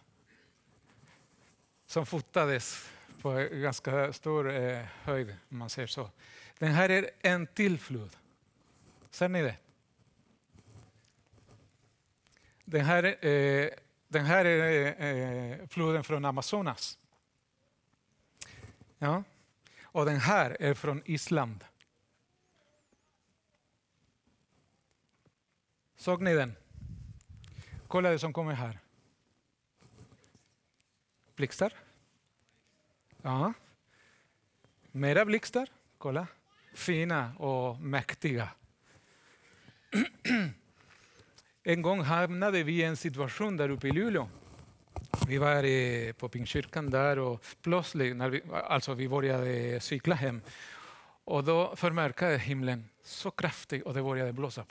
som 1.86 2.06
fotades 2.06 2.90
på 3.22 3.48
ganska 3.52 4.12
stor 4.12 4.50
eh, 4.50 4.84
höjd, 5.02 5.36
om 5.48 5.58
man 5.58 5.70
säger 5.70 5.88
så. 5.88 6.10
Den 6.58 6.72
här 6.72 6.88
är 6.88 7.10
en 7.20 7.46
till 7.46 7.78
flod. 7.78 8.10
Ser 9.10 9.28
ni 9.28 9.42
det? 9.42 9.56
Den 12.64 12.84
här, 12.84 13.26
eh, 13.26 13.70
den 14.08 14.24
här 14.24 14.44
är 14.44 15.60
eh, 15.60 15.66
floden 15.66 16.04
från 16.04 16.24
Amazonas. 16.24 16.98
Ja. 18.98 19.22
Och 19.82 20.04
den 20.04 20.20
här 20.20 20.56
är 20.60 20.74
från 20.74 21.02
Island. 21.04 21.64
Såg 25.96 26.22
ni 26.22 26.34
den? 26.34 26.56
Kolla 27.88 28.10
det 28.10 28.18
som 28.18 28.32
kommer 28.32 28.52
här. 28.52 28.85
Blixtar. 31.36 31.72
Ja. 33.22 33.52
Mera 34.92 35.24
blixtar. 35.24 35.68
Kolla. 35.98 36.26
Fina 36.74 37.34
och 37.36 37.80
mäktiga. 37.80 38.48
En 41.68 41.82
gång 41.82 42.00
hamnade 42.00 42.62
vi 42.62 42.72
i 42.72 42.82
en 42.82 42.96
situation 42.96 43.56
där 43.56 43.68
uppe 43.68 43.88
i 43.88 43.92
Luleå. 43.92 44.28
Vi 45.28 45.38
var 45.38 46.12
på 46.12 46.28
Pingstkyrkan 46.28 46.90
där 46.90 47.18
och 47.18 47.44
plötsligt, 47.62 48.16
när 48.16 48.28
vi, 48.28 48.42
alltså 48.52 48.94
vi 48.94 49.08
började 49.08 49.80
cykla 49.80 50.14
hem, 50.14 50.40
och 51.24 51.44
då 51.44 51.76
förmörkade 51.76 52.38
himlen 52.38 52.88
så 53.02 53.30
kraftigt 53.30 53.82
och 53.82 53.94
det 53.94 54.02
började 54.02 54.32
blåsa. 54.32 54.64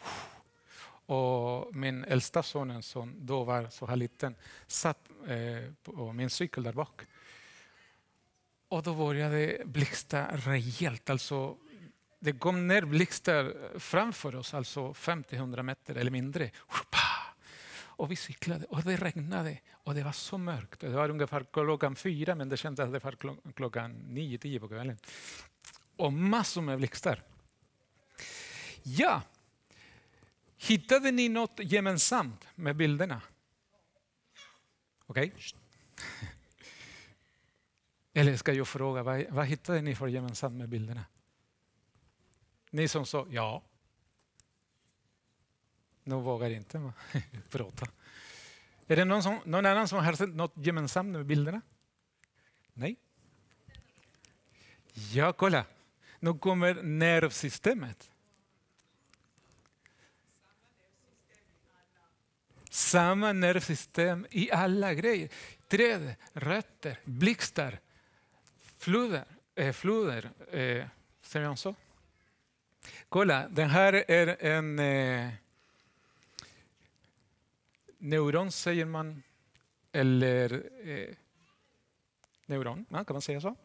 Och 1.06 1.76
min 1.76 2.04
äldsta 2.04 2.44
son, 2.44 2.84
som 2.84 3.14
då 3.26 3.44
var 3.44 3.70
så 3.70 3.86
här 3.86 3.96
liten, 3.96 4.36
satt 4.68 5.10
eh, 5.28 5.74
på 5.84 6.14
min 6.14 6.30
cykel 6.30 6.64
där 6.64 6.74
bak. 6.74 7.02
Och 8.68 8.84
då 8.84 8.94
började 8.94 9.36
det 9.36 9.66
blixtra 9.66 10.28
rejält. 10.34 11.10
Alltså 11.10 11.58
det 12.20 12.34
kom 12.34 12.68
ner 12.68 12.82
blixtar 12.82 13.56
framför 13.80 14.36
oss, 14.36 14.54
alltså 14.54 14.92
50-100 14.92 15.64
meter 15.64 15.96
eller 15.96 16.12
mindre. 16.12 16.52
Och 17.98 18.12
vi 18.12 18.16
cyklade 18.16 18.66
och 18.66 18.84
det 18.84 18.96
regnade 18.96 19.58
och 19.72 19.96
det 19.96 20.04
var 20.04 20.12
så 20.12 20.38
mörkt. 20.38 20.80
Det 20.80 20.90
var 20.90 21.10
ungefär 21.10 21.46
klockan 21.54 21.96
fyra 21.96 22.36
men 22.36 22.50
det 22.50 22.58
kändes 22.58 22.84
att 22.84 22.94
det 22.94 23.00
var 23.00 23.52
klockan 23.54 23.92
nio, 23.92 24.38
tio 24.38 24.60
på 24.60 24.68
kvällen. 24.68 24.98
Och 25.98 26.14
massor 26.14 26.62
med 26.62 26.78
blixtar. 26.78 27.22
Ja, 28.84 29.22
hittade 30.58 31.12
ni 31.12 31.30
något 31.30 31.60
gemensamt 31.60 32.48
med 32.56 32.76
bilderna? 32.76 33.22
Okej? 35.06 35.32
Okay. 35.36 35.52
Eller 38.14 38.38
ska 38.38 38.54
jag 38.54 38.68
fråga, 38.68 39.04
vad, 39.04 39.26
vad 39.30 39.46
hittade 39.46 39.82
ni 39.82 39.96
för 39.96 40.08
gemensamt 40.08 40.56
med 40.56 40.70
bilderna? 40.70 41.06
Ni 42.70 42.88
som 42.88 43.06
sa 43.06 43.28
ja. 43.30 43.64
Nu 46.04 46.16
vågar 46.16 46.50
inte 46.50 46.80
man 46.80 46.94
prata. 47.50 47.88
Är 48.88 48.96
det 48.96 49.06
någon, 49.06 49.24
som, 49.24 49.40
någon 49.46 49.66
annan 49.66 49.88
som 49.88 50.06
har 50.06 50.14
sett 50.14 50.30
något 50.30 50.54
gemensamt 50.56 51.10
med 51.10 51.26
bilderna? 51.26 51.62
Nej? 52.74 52.96
Ja, 55.14 55.34
kolla. 55.34 55.66
Nu 56.20 56.34
kommer 56.34 56.84
nervsystemet. 56.84 58.12
Samma 62.75 63.34
nervsystem 63.34 64.27
i 64.32 64.51
alla 64.51 64.94
grejer. 64.94 65.29
Träd, 65.67 66.15
rötter, 66.34 67.00
blixtar, 67.03 67.79
floder. 68.77 69.25
Eh, 69.55 69.74
floder 69.74 70.29
eh, 70.51 70.86
säger 71.22 71.48
man 71.48 71.58
så? 71.58 71.75
Kolla, 73.10 73.48
den 73.48 73.70
här 73.70 74.12
är 74.12 74.44
en 74.44 74.79
eh, 74.79 75.29
neuron, 77.98 78.51
säger 78.51 78.86
man. 78.86 79.24
Eller 79.91 80.63
eh, 80.84 81.15
neuron, 82.46 82.86
ja, 82.89 83.03
kan 83.03 83.13
man 83.13 83.22
säga 83.22 83.41
så? 83.41 83.55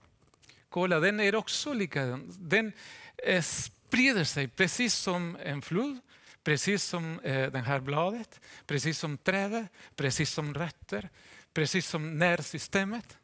Kolla, 0.68 1.00
den 1.00 1.20
är 1.20 1.34
också 1.34 1.72
likadan. 1.72 2.32
Den 2.38 2.72
eh, 3.16 3.42
sprider 3.42 4.24
sig 4.24 4.48
precis 4.48 4.94
som 4.94 5.36
en 5.42 5.62
flod, 5.62 6.00
precis 6.44 6.84
som 6.84 7.20
eh, 7.20 7.50
det 7.50 7.58
här 7.58 7.80
bladet, 7.80 8.40
precis 8.66 8.98
som 8.98 9.18
trädet, 9.18 9.68
precis 9.96 10.32
som 10.32 10.54
rötter, 10.54 11.08
precis 11.52 11.86
som 11.88 12.18
nervsystemet. 12.18 13.18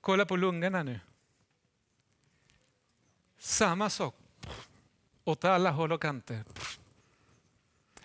Kolla 0.00 0.26
på 0.26 0.36
lungorna 0.36 0.82
nu. 0.82 1.00
Samma 3.38 3.90
sak, 3.90 4.16
åt 5.24 5.44
alla 5.44 5.70
håll 5.70 5.92
och 5.92 6.02
kanter. 6.02 6.44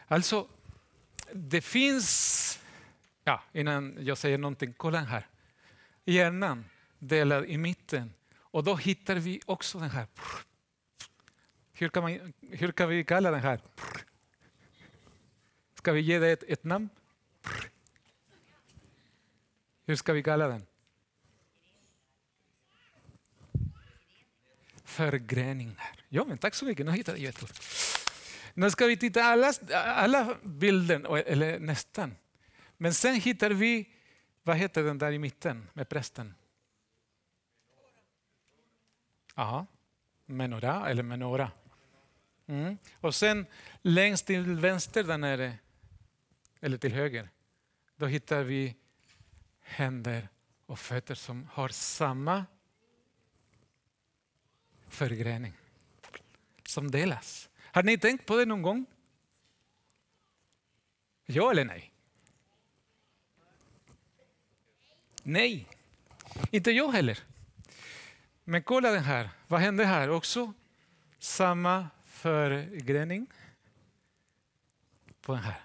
Alltså, 0.08 0.48
det 1.34 1.62
finns, 1.62 2.60
ja, 3.24 3.44
innan 3.52 3.98
jag 4.00 4.18
säger 4.18 4.38
någonting, 4.38 4.74
kolla 4.78 5.00
här. 5.00 5.28
Hjärnan 6.06 6.66
delad 7.00 7.46
i 7.46 7.58
mitten 7.58 8.14
och 8.36 8.64
då 8.64 8.76
hittar 8.76 9.16
vi 9.16 9.42
också 9.46 9.80
den 9.80 9.90
här. 9.90 10.08
Hur 11.80 11.90
kan, 11.90 12.04
man, 12.04 12.34
hur 12.42 12.72
kan 12.72 12.90
vi 12.90 13.04
kalla 13.04 13.32
den 13.32 13.40
här? 13.40 13.60
Ska 15.74 15.92
vi 15.92 16.02
ge 16.02 16.20
det 16.20 16.32
ett, 16.32 16.44
ett 16.44 16.64
namn? 16.64 16.90
Hur 19.86 19.96
ska 19.96 20.14
vi 20.14 20.24
kalla 20.24 20.48
den? 20.48 20.66
Förgreningar. 24.84 26.04
Ja, 26.10 26.26
men 26.26 26.38
tack 26.38 26.56
så 26.56 26.66
mycket. 26.66 26.86
Nu 26.86 26.92
hittade 26.92 27.18
jag 27.18 27.30
ett 27.30 27.44
ord. 27.44 27.50
Nu 28.54 28.72
ska 28.72 28.86
vi 28.86 28.98
titta 28.98 29.24
alla, 29.24 29.54
alla 29.74 30.38
bilder, 30.44 31.18
eller 31.18 31.60
nästan. 31.60 32.16
Men 32.78 32.94
sen 32.94 33.16
hittar 33.16 33.50
vi, 33.50 33.90
vad 34.44 34.58
heter 34.58 34.84
den 34.84 34.98
där 34.98 35.12
i 35.12 35.20
mitten 35.20 35.70
med 35.74 35.90
prästen? 35.90 36.36
Ja, 39.36 39.66
menora 40.26 40.90
eller 40.90 41.04
menora. 41.04 41.52
Mm. 42.48 42.78
Och 42.94 43.16
sen 43.16 43.46
längst 43.82 44.26
till 44.26 44.56
vänster 44.56 45.04
där 45.04 45.18
nere, 45.18 45.58
eller 46.60 46.78
till 46.78 46.94
höger, 46.94 47.30
då 47.96 48.06
hittar 48.06 48.44
vi 48.44 48.76
händer 49.62 50.30
och 50.66 50.80
fötter 50.80 51.16
som 51.16 51.50
har 51.52 51.70
samma 51.70 52.46
förgrening. 54.88 55.54
Som 56.66 56.92
delas. 56.92 57.50
Har 57.60 57.84
ni 57.84 57.98
tänkt 57.98 58.26
på 58.26 58.38
det 58.38 58.46
någon 58.46 58.62
gång? 58.62 58.86
Ja 61.26 61.52
eller 61.52 61.66
nej? 61.66 61.94
Nej, 65.24 65.68
inte 66.52 66.72
jag 66.72 66.92
heller. 66.92 67.20
Men 68.44 68.64
kolla 68.64 68.92
den 68.92 69.04
här. 69.04 69.30
Vad 69.48 69.60
hände 69.60 69.86
här? 69.86 70.10
Också 70.10 70.54
samma 71.20 71.90
förgrening 72.18 73.28
på 75.22 75.34
den 75.34 75.44
här. 75.44 75.62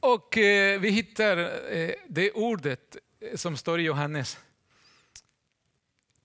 Och 0.00 0.38
eh, 0.38 0.80
vi 0.80 0.90
hittar 0.90 1.36
eh, 1.72 1.94
det 2.08 2.32
ordet 2.32 2.96
som 3.34 3.56
står 3.56 3.80
i 3.80 3.82
Johannes. 3.82 4.38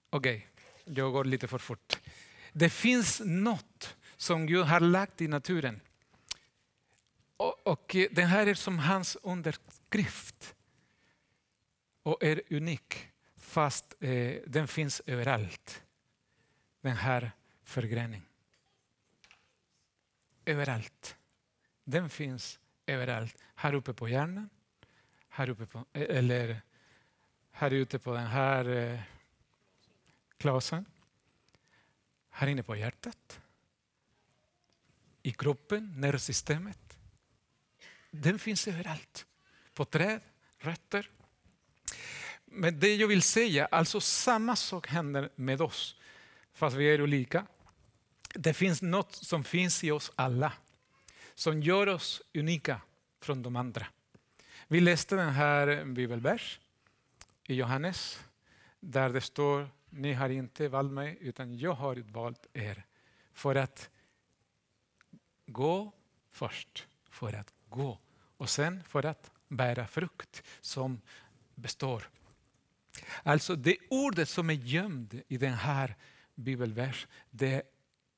Okej, 0.09 0.47
okay, 0.83 0.95
jag 0.95 1.11
går 1.11 1.23
lite 1.23 1.47
för 1.47 1.57
fort. 1.57 1.99
Det 2.53 2.69
finns 2.69 3.21
något 3.25 3.95
som 4.17 4.45
Gud 4.45 4.65
har 4.65 4.79
lagt 4.79 5.21
i 5.21 5.27
naturen. 5.27 5.81
Och, 7.37 7.67
och 7.67 7.95
eh, 7.95 8.07
den 8.11 8.27
här 8.27 8.47
är 8.47 8.53
som 8.53 8.79
hans 8.79 9.17
underskrift 9.23 10.55
och 12.03 12.23
är 12.23 12.41
unik 12.49 13.07
fast 13.37 13.95
eh, 13.99 14.35
den 14.47 14.67
finns 14.67 15.01
överallt. 15.05 15.81
Den 16.81 16.97
här 16.97 17.31
förgreningen. 17.63 18.25
Överallt. 20.45 21.17
Den 21.83 22.09
finns 22.09 22.59
överallt. 22.85 23.37
Här 23.55 23.73
uppe 23.73 23.93
på 23.93 24.09
hjärnan, 24.09 24.49
här 25.29 25.49
uppe 25.49 25.65
på, 25.65 25.85
eh, 25.93 26.17
eller 26.17 26.61
här 27.51 27.71
ute 27.71 27.99
på 27.99 28.13
den 28.13 28.27
här 28.27 28.69
eh, 28.69 28.99
klasen. 30.37 30.85
Här 32.29 32.47
inne 32.47 32.63
på 32.63 32.75
hjärtat. 32.75 33.39
I 35.23 35.31
kroppen, 35.31 36.01
nervsystemet. 36.01 36.97
Den 38.11 38.39
finns 38.39 38.67
överallt. 38.67 39.25
På 39.73 39.85
träd, 39.85 40.21
rötter, 40.57 41.09
men 42.51 42.79
det 42.79 42.95
jag 42.95 43.07
vill 43.07 43.21
säga, 43.21 43.65
alltså 43.65 44.01
samma 44.01 44.55
sak 44.55 44.87
händer 44.87 45.29
med 45.35 45.61
oss, 45.61 45.95
fast 46.59 46.75
vi 46.75 46.93
är 46.93 47.01
olika. 47.01 47.45
Det 48.33 48.53
finns 48.53 48.81
något 48.81 49.15
som 49.15 49.43
finns 49.43 49.83
i 49.83 49.91
oss 49.91 50.11
alla, 50.15 50.53
som 51.35 51.61
gör 51.61 51.87
oss 51.87 52.21
unika 52.33 52.81
från 53.21 53.43
de 53.43 53.55
andra. 53.55 53.87
Vi 54.67 54.79
läste 54.79 55.15
den 55.15 55.33
här 55.33 55.85
bibelvers 55.85 56.59
i 57.43 57.55
Johannes, 57.55 58.19
där 58.79 59.09
det 59.09 59.21
står, 59.21 59.69
ni 59.89 60.13
har 60.13 60.29
inte 60.29 60.67
valt 60.67 60.91
mig, 60.91 61.17
utan 61.21 61.57
jag 61.57 61.73
har 61.73 61.95
valt 61.95 62.47
er. 62.53 62.85
För 63.33 63.55
att 63.55 63.89
gå 65.45 65.91
först, 66.31 66.87
för 67.09 67.33
att 67.33 67.53
gå 67.69 67.99
och 68.37 68.49
sen 68.49 68.83
för 68.83 69.05
att 69.05 69.31
bära 69.47 69.87
frukt 69.87 70.43
som 70.61 71.01
består. 71.55 72.09
Alltså 73.23 73.55
det 73.55 73.77
ordet 73.89 74.29
som 74.29 74.49
är 74.49 74.53
gömt 74.53 75.13
i 75.27 75.37
den 75.37 75.53
här 75.53 75.95
bibelvers, 76.39 77.07
det 77.29 77.61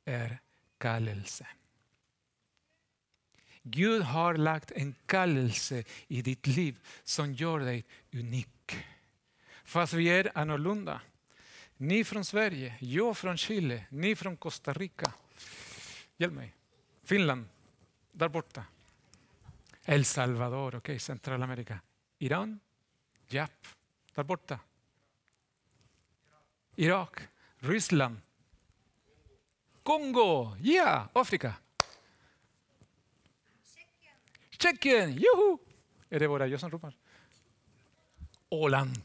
är 0.05 0.39
kallelse. 0.77 1.47
Gud 3.63 4.01
har 4.01 4.33
lagt 4.33 4.71
en 4.71 4.95
kallelse 5.05 5.83
i 6.07 6.21
ditt 6.21 6.47
liv 6.47 6.79
som 7.03 7.33
gör 7.33 7.59
dig 7.59 7.85
unik. 8.13 8.77
Fast 9.63 9.93
vi 9.93 10.09
är 10.09 10.31
annorlunda. 10.37 11.01
Ni 11.77 12.03
från 12.03 12.25
Sverige, 12.25 12.75
jag 12.79 13.17
från 13.17 13.37
Chile, 13.37 13.85
ni 13.89 14.15
från 14.15 14.37
Costa 14.37 14.73
Rica. 14.73 15.13
Hjälp 16.17 16.33
mig. 16.33 16.55
Finland, 17.03 17.45
där 18.11 18.29
borta. 18.29 18.65
El 19.85 20.05
Salvador, 20.05 20.67
okej, 20.67 20.77
okay, 20.77 20.99
Centralamerika. 20.99 21.79
Iran, 22.19 22.59
Japp, 23.27 23.67
där 24.15 24.23
borta. 24.23 24.59
Irak, 26.75 27.19
Ryssland, 27.63 28.21
Kongo, 29.83 30.55
ja, 30.59 30.73
yeah, 30.73 31.07
Afrika. 31.13 31.53
Tjeckien, 34.49 35.11
juhu! 35.11 35.57
Är 36.09 36.19
det 36.19 36.27
bara 36.27 36.47
jag 36.47 36.59
som 36.59 36.71
ropar? 36.71 36.93
Åland. 38.49 39.01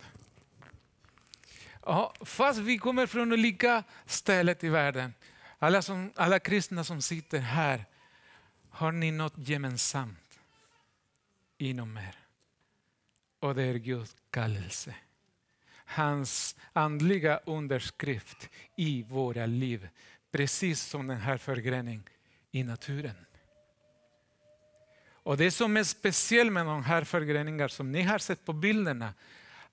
Ja, 1.82 2.14
fast 2.20 2.58
vi 2.58 2.78
kommer 2.78 3.06
från 3.06 3.32
olika 3.32 3.84
ställen 4.06 4.56
i 4.60 4.68
världen. 4.68 5.14
Alla, 5.58 5.82
som, 5.82 6.12
alla 6.16 6.38
kristna 6.38 6.84
som 6.84 7.02
sitter 7.02 7.38
här, 7.38 7.84
har 8.70 8.92
ni 8.92 9.10
något 9.10 9.38
gemensamt 9.38 10.40
inom 11.58 11.96
er? 11.96 12.16
Och 13.40 13.54
det 13.54 13.62
är 13.62 13.74
Guds 13.74 14.16
kallelse 14.30 14.94
hans 15.86 16.56
andliga 16.72 17.40
underskrift 17.44 18.50
i 18.76 19.02
våra 19.02 19.46
liv. 19.46 19.88
Precis 20.30 20.82
som 20.82 21.06
den 21.06 21.20
här 21.20 21.38
förgreningen 21.38 22.04
i 22.50 22.62
naturen. 22.62 23.16
Och 25.08 25.36
det 25.36 25.50
som 25.50 25.76
är 25.76 25.84
speciellt 25.84 26.52
med 26.52 26.66
de 26.66 26.84
här 26.84 27.04
förgreningarna 27.04 27.68
som 27.68 27.92
ni 27.92 28.02
har 28.02 28.18
sett 28.18 28.44
på 28.44 28.52
bilderna, 28.52 29.14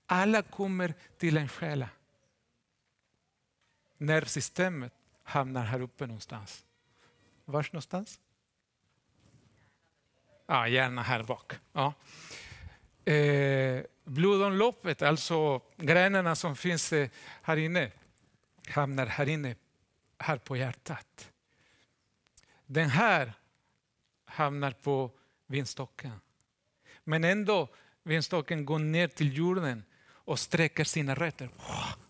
alla 0.06 0.42
kommer 0.42 0.94
till 1.18 1.36
en 1.36 1.48
själ. 1.48 1.86
Nervsystemet 3.98 4.92
hamnar 5.22 5.64
här 5.64 5.80
uppe 5.80 6.06
någonstans. 6.06 6.64
Var 7.44 7.66
någonstans? 7.72 8.20
Ja, 10.46 10.68
gärna 10.68 11.02
här 11.02 11.22
bak. 11.22 11.52
Ja. 11.72 11.94
Eh, 13.12 13.84
blodomloppet, 14.04 15.02
alltså 15.02 15.60
grenarna 15.76 16.34
som 16.36 16.56
finns 16.56 16.92
eh, 16.92 17.08
här 17.42 17.56
inne, 17.56 17.90
hamnar 18.68 19.06
här 19.06 19.28
inne, 19.28 19.56
här 20.18 20.36
på 20.36 20.56
hjärtat. 20.56 21.30
Den 22.66 22.90
här 22.90 23.32
hamnar 24.24 24.70
på 24.70 25.10
vinstocken. 25.46 26.20
Men 27.04 27.24
ändå, 27.24 27.68
vinstocken 28.02 28.64
går 28.64 28.78
ner 28.78 29.08
till 29.08 29.36
jorden 29.36 29.84
och 30.06 30.38
sträcker 30.38 30.84
sina 30.84 31.14
rötter 31.14 31.48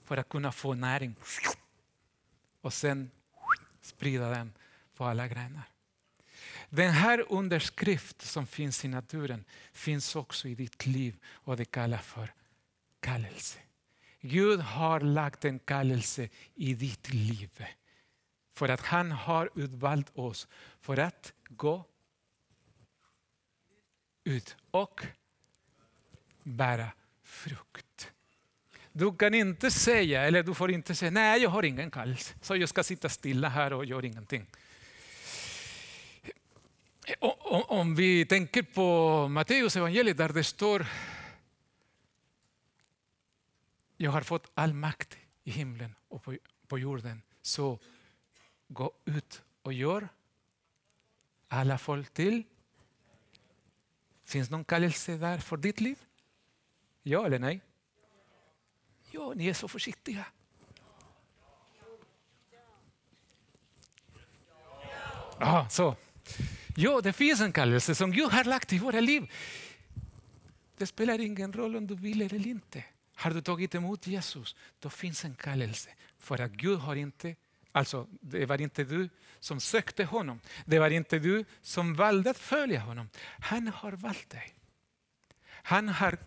för 0.04 0.16
att 0.16 0.28
kunna 0.28 0.52
få 0.52 0.74
näring. 0.74 1.16
Och 2.60 2.72
sen 2.72 3.10
sprida 3.80 4.30
den 4.30 4.52
på 4.96 5.04
alla 5.04 5.28
grenar. 5.28 5.73
Den 6.74 6.90
här 6.90 7.24
underskrift 7.28 8.22
som 8.22 8.46
finns 8.46 8.84
i 8.84 8.88
naturen 8.88 9.44
finns 9.72 10.16
också 10.16 10.48
i 10.48 10.54
ditt 10.54 10.86
liv 10.86 11.16
och 11.26 11.56
det 11.56 11.64
kallas 11.64 12.04
för 12.04 12.32
kallelse. 13.00 13.58
Gud 14.20 14.60
har 14.60 15.00
lagt 15.00 15.44
en 15.44 15.58
kallelse 15.58 16.28
i 16.54 16.74
ditt 16.74 17.12
liv. 17.12 17.64
För 18.52 18.68
att 18.68 18.80
han 18.80 19.12
har 19.12 19.50
utvalt 19.54 20.18
oss 20.18 20.48
för 20.80 20.96
att 20.96 21.32
gå 21.48 21.84
ut 24.24 24.56
och 24.70 25.06
bära 26.42 26.88
frukt. 27.22 28.12
Du 28.92 29.16
kan 29.16 29.34
inte 29.34 29.70
säga, 29.70 30.22
eller 30.22 30.42
du 30.42 30.54
får 30.54 30.70
inte 30.70 30.94
säga, 30.94 31.10
nej 31.10 31.42
jag 31.42 31.50
har 31.50 31.62
ingen 31.62 31.90
kallelse, 31.90 32.34
så 32.42 32.56
jag 32.56 32.68
ska 32.68 32.82
sitta 32.82 33.08
stilla 33.08 33.48
här 33.48 33.72
och 33.72 33.84
göra 33.84 34.06
ingenting. 34.06 34.46
Eh, 37.06 37.16
om 37.68 37.94
vi 37.94 38.26
tänker 38.26 38.62
på 38.62 39.28
Matteus 39.28 39.76
evangeliet 39.76 40.16
där 40.16 40.28
det 40.28 40.44
står 40.44 40.86
jag 43.96 44.10
har 44.10 44.20
fått 44.20 44.50
all 44.54 44.74
makt 44.74 45.18
i 45.44 45.50
himlen 45.50 45.94
och 46.08 46.22
på, 46.22 46.36
på 46.66 46.78
jorden. 46.78 47.22
Så 47.42 47.78
gå 48.68 48.92
ut 49.04 49.42
och 49.62 49.72
gör 49.72 50.08
alla 51.48 51.78
folk 51.78 52.10
till. 52.14 52.42
Finns 54.24 54.50
någon 54.50 54.64
kallelse 54.64 55.16
där 55.16 55.38
för 55.38 55.56
ditt 55.56 55.80
liv? 55.80 55.98
Ja 57.02 57.26
eller 57.26 57.38
nej? 57.38 57.60
Ja, 59.10 59.32
ni 59.34 59.46
är 59.46 59.54
så 59.54 59.68
försiktiga. 59.68 60.26
Ja, 65.38 65.68
så. 65.70 65.96
Ja, 66.76 67.00
det 67.00 67.12
finns 67.12 67.40
en 67.40 67.52
kallelse 67.52 67.94
som 67.94 68.12
Gud 68.12 68.30
har 68.30 68.44
lagt 68.44 68.72
i 68.72 68.78
våra 68.78 69.00
liv. 69.00 69.30
Det 70.76 70.86
spelar 70.86 71.20
ingen 71.20 71.52
roll 71.52 71.76
om 71.76 71.86
du 71.86 71.94
vill 71.94 72.22
eller 72.22 72.46
inte. 72.46 72.84
Har 73.14 73.30
du 73.30 73.40
tagit 73.40 73.74
emot 73.74 74.06
Jesus, 74.06 74.56
då 74.80 74.90
finns 74.90 75.24
en 75.24 75.34
kallelse. 75.34 75.90
För 76.18 76.40
att 76.40 76.50
Gud 76.50 76.78
har 76.78 76.96
inte, 76.96 77.36
alltså 77.72 78.08
det 78.20 78.46
var 78.46 78.60
inte 78.60 78.84
du 78.84 79.08
som 79.40 79.60
sökte 79.60 80.04
honom. 80.04 80.40
Det 80.64 80.78
var 80.78 80.90
inte 80.90 81.18
du 81.18 81.44
som 81.62 81.94
valde 81.94 82.30
att 82.30 82.38
följa 82.38 82.80
honom. 82.80 83.08
Han 83.40 83.68
har 83.68 83.92
valt 83.92 84.30
dig. 84.30 84.54
Han 85.46 85.88
har 85.88 86.18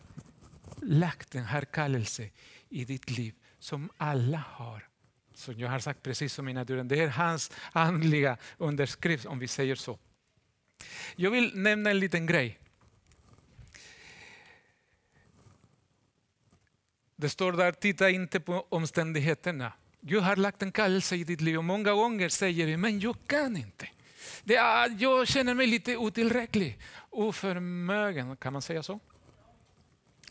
lagt 0.82 1.32
den 1.32 1.46
här 1.46 1.62
kallelsen 1.62 2.30
i 2.70 2.86
ditt 2.86 3.10
liv 3.10 3.34
som 3.60 3.90
alla 3.98 4.44
har. 4.48 4.88
Som 5.34 5.60
jag 5.60 5.70
har 5.70 5.80
sagt 5.80 6.04
precis 6.04 6.34
som 6.34 6.50
i 6.50 6.54
naturen. 6.54 6.88
Det 6.88 7.00
är 7.00 7.08
hans 7.08 7.52
andliga 7.72 8.38
underskrift 8.58 9.26
om 9.26 9.40
vi 9.40 9.48
säger 9.48 9.76
så. 9.76 10.00
Jag 11.16 11.32
vill 11.32 11.52
nämna 11.56 11.90
en 11.90 12.00
liten 12.00 12.26
grej. 12.26 12.60
Det 17.16 17.30
står 17.30 17.52
där, 17.52 17.72
titta 17.72 18.10
inte 18.10 18.40
på 18.40 18.68
omständigheterna. 18.70 19.74
Gud 20.02 20.24
har 20.24 20.36
lagt 20.36 20.62
en 20.62 20.72
kallelse 20.72 21.16
i 21.16 21.24
ditt 21.24 21.42
liv 21.42 21.58
och 21.58 21.63
många 21.63 21.94
gånger 21.94 22.30
säger 22.30 22.68
du, 22.68 22.78
men 22.78 23.00
jag 23.00 23.16
kan 23.28 23.58
inte. 23.58 23.90
Det 24.44 24.56
är, 24.56 24.98
jag 25.00 25.28
känner 25.28 25.54
mig 25.54 25.68
lite 25.68 25.98
otillräcklig, 25.98 26.80
oförmögen, 27.10 28.38
kan 28.38 28.54
man 28.54 28.62
säga 28.62 28.84
så? 28.84 29.00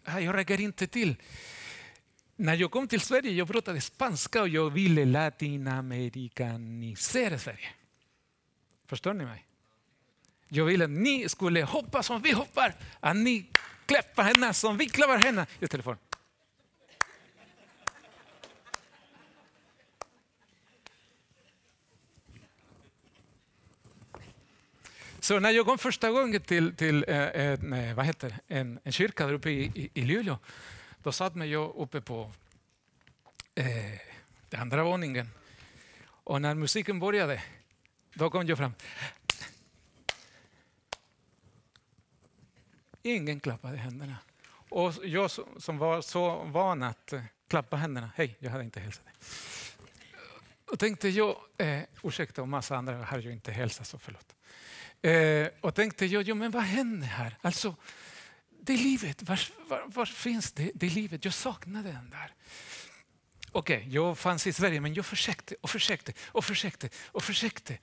Ah, 0.04 0.20
jag 0.20 0.34
räcker 0.34 0.60
inte 0.60 0.86
till. 0.86 1.16
När 2.36 2.54
jag 2.54 2.70
kom 2.70 2.88
till 2.88 3.00
Sverige 3.00 3.32
jag 3.32 3.48
pratade 3.48 3.80
spanska 3.80 4.42
och 4.42 4.48
jag 4.48 4.70
ville 4.70 5.04
latinamerikanisera 5.04 7.38
Sverige. 7.38 7.68
Förstår 8.86 9.14
ni 9.14 9.24
mig? 9.24 9.45
Jag 10.48 10.64
ville 10.64 10.84
att 10.84 10.90
ni 10.90 11.28
skulle 11.28 11.62
hoppa 11.62 12.02
som 12.02 12.22
vi 12.22 12.32
hoppar, 12.32 12.74
att 13.00 13.16
ni 13.16 13.46
klappar 13.86 14.22
henne 14.22 14.54
som 14.54 14.76
vi 14.76 14.86
klappar 14.86 15.18
henne. 15.18 15.46
I 15.60 15.68
telefon. 15.68 15.96
Så 25.26 25.40
när 25.40 25.50
jag 25.50 25.66
kom 25.66 25.78
första 25.78 26.10
gången 26.10 26.40
till, 26.40 26.76
till 26.76 27.04
eh, 27.08 27.16
eh, 27.16 27.52
en, 27.52 27.94
vad 27.96 28.06
heter, 28.06 28.38
en, 28.48 28.78
en 28.84 28.92
kyrka 28.92 29.26
där 29.26 29.32
uppe 29.32 29.50
i, 29.50 29.72
i, 29.74 29.90
i 29.94 30.04
Luleå, 30.04 30.38
då 31.02 31.12
satt 31.12 31.34
mig 31.34 31.50
jag 31.50 31.74
uppe 31.76 32.00
på 32.00 32.32
eh, 33.54 33.66
den 34.50 34.60
andra 34.60 34.84
våningen. 34.84 35.28
Och 36.08 36.42
när 36.42 36.54
musiken 36.54 37.00
började, 37.00 37.42
då 38.14 38.30
kom 38.30 38.46
jag 38.46 38.58
fram. 38.58 38.72
Ingen 43.06 43.40
klappade 43.40 43.76
händerna. 43.76 44.16
Och 44.68 44.94
jag 45.04 45.30
som 45.58 45.78
var 45.78 46.00
så 46.00 46.44
van 46.44 46.82
att 46.82 47.12
eh, 47.12 47.22
klappa 47.48 47.76
händerna, 47.76 48.10
hej, 48.16 48.36
jag 48.38 48.50
hade 48.50 48.64
inte 48.64 48.80
hälsat 48.80 49.04
dig. 49.04 49.14
Och 50.72 50.78
tänkte 50.78 51.08
jag, 51.08 51.36
eh, 51.58 51.82
ursäkta 52.02 52.42
och 52.42 52.48
massa 52.48 52.76
andra 52.76 53.04
har 53.04 53.18
jag 53.18 53.32
inte 53.32 53.52
hälsat, 53.52 53.86
så 53.86 53.98
förlåt. 53.98 54.34
Eh, 55.02 55.48
och 55.60 55.74
tänkte 55.74 56.06
jag, 56.06 56.22
jo, 56.22 56.34
men 56.34 56.50
vad 56.50 56.62
händer 56.62 57.06
här? 57.06 57.38
Alltså, 57.40 57.76
det 58.60 58.76
livet, 58.76 59.22
var, 59.22 59.40
var, 59.68 59.82
var 59.86 60.06
finns 60.06 60.52
det, 60.52 60.70
det 60.74 60.88
livet? 60.88 61.24
Jag 61.24 61.34
saknade 61.34 61.92
den 61.92 62.10
där. 62.10 62.34
Okej, 63.52 63.76
okay, 63.76 63.90
jag 63.90 64.18
fanns 64.18 64.46
i 64.46 64.52
Sverige 64.52 64.80
men 64.80 64.94
jag 64.94 65.06
försökte 65.06 65.54
och 65.60 65.70
försökte 65.70 66.12
och 66.26 66.44
försökte 66.44 66.88
och 67.06 67.22
försökte 67.22 67.78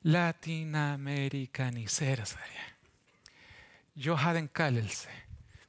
latinamerikanisera 0.00 2.24
Sverige. 2.24 2.60
Jag 4.02 4.14
hade 4.14 4.38
en 4.38 4.48
kallelse, 4.48 5.08